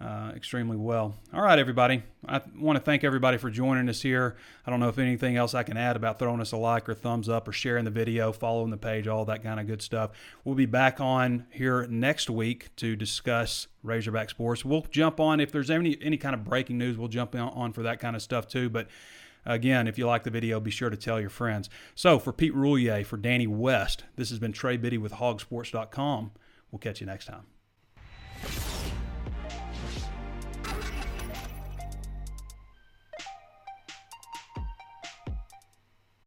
[0.00, 1.14] uh, extremely well.
[1.32, 2.02] All right, everybody.
[2.28, 4.36] I want to thank everybody for joining us here.
[4.66, 6.94] I don't know if anything else I can add about throwing us a like or
[6.94, 10.10] thumbs up or sharing the video, following the page, all that kind of good stuff.
[10.44, 14.64] We'll be back on here next week to discuss Razorback sports.
[14.64, 16.98] We'll jump on if there's any any kind of breaking news.
[16.98, 18.68] We'll jump on for that kind of stuff too.
[18.68, 18.88] But
[19.48, 21.70] Again, if you like the video, be sure to tell your friends.
[21.94, 26.32] So, for Pete Roulier, for Danny West, this has been Trey Biddy with hogsports.com.
[26.72, 28.75] We'll catch you next time.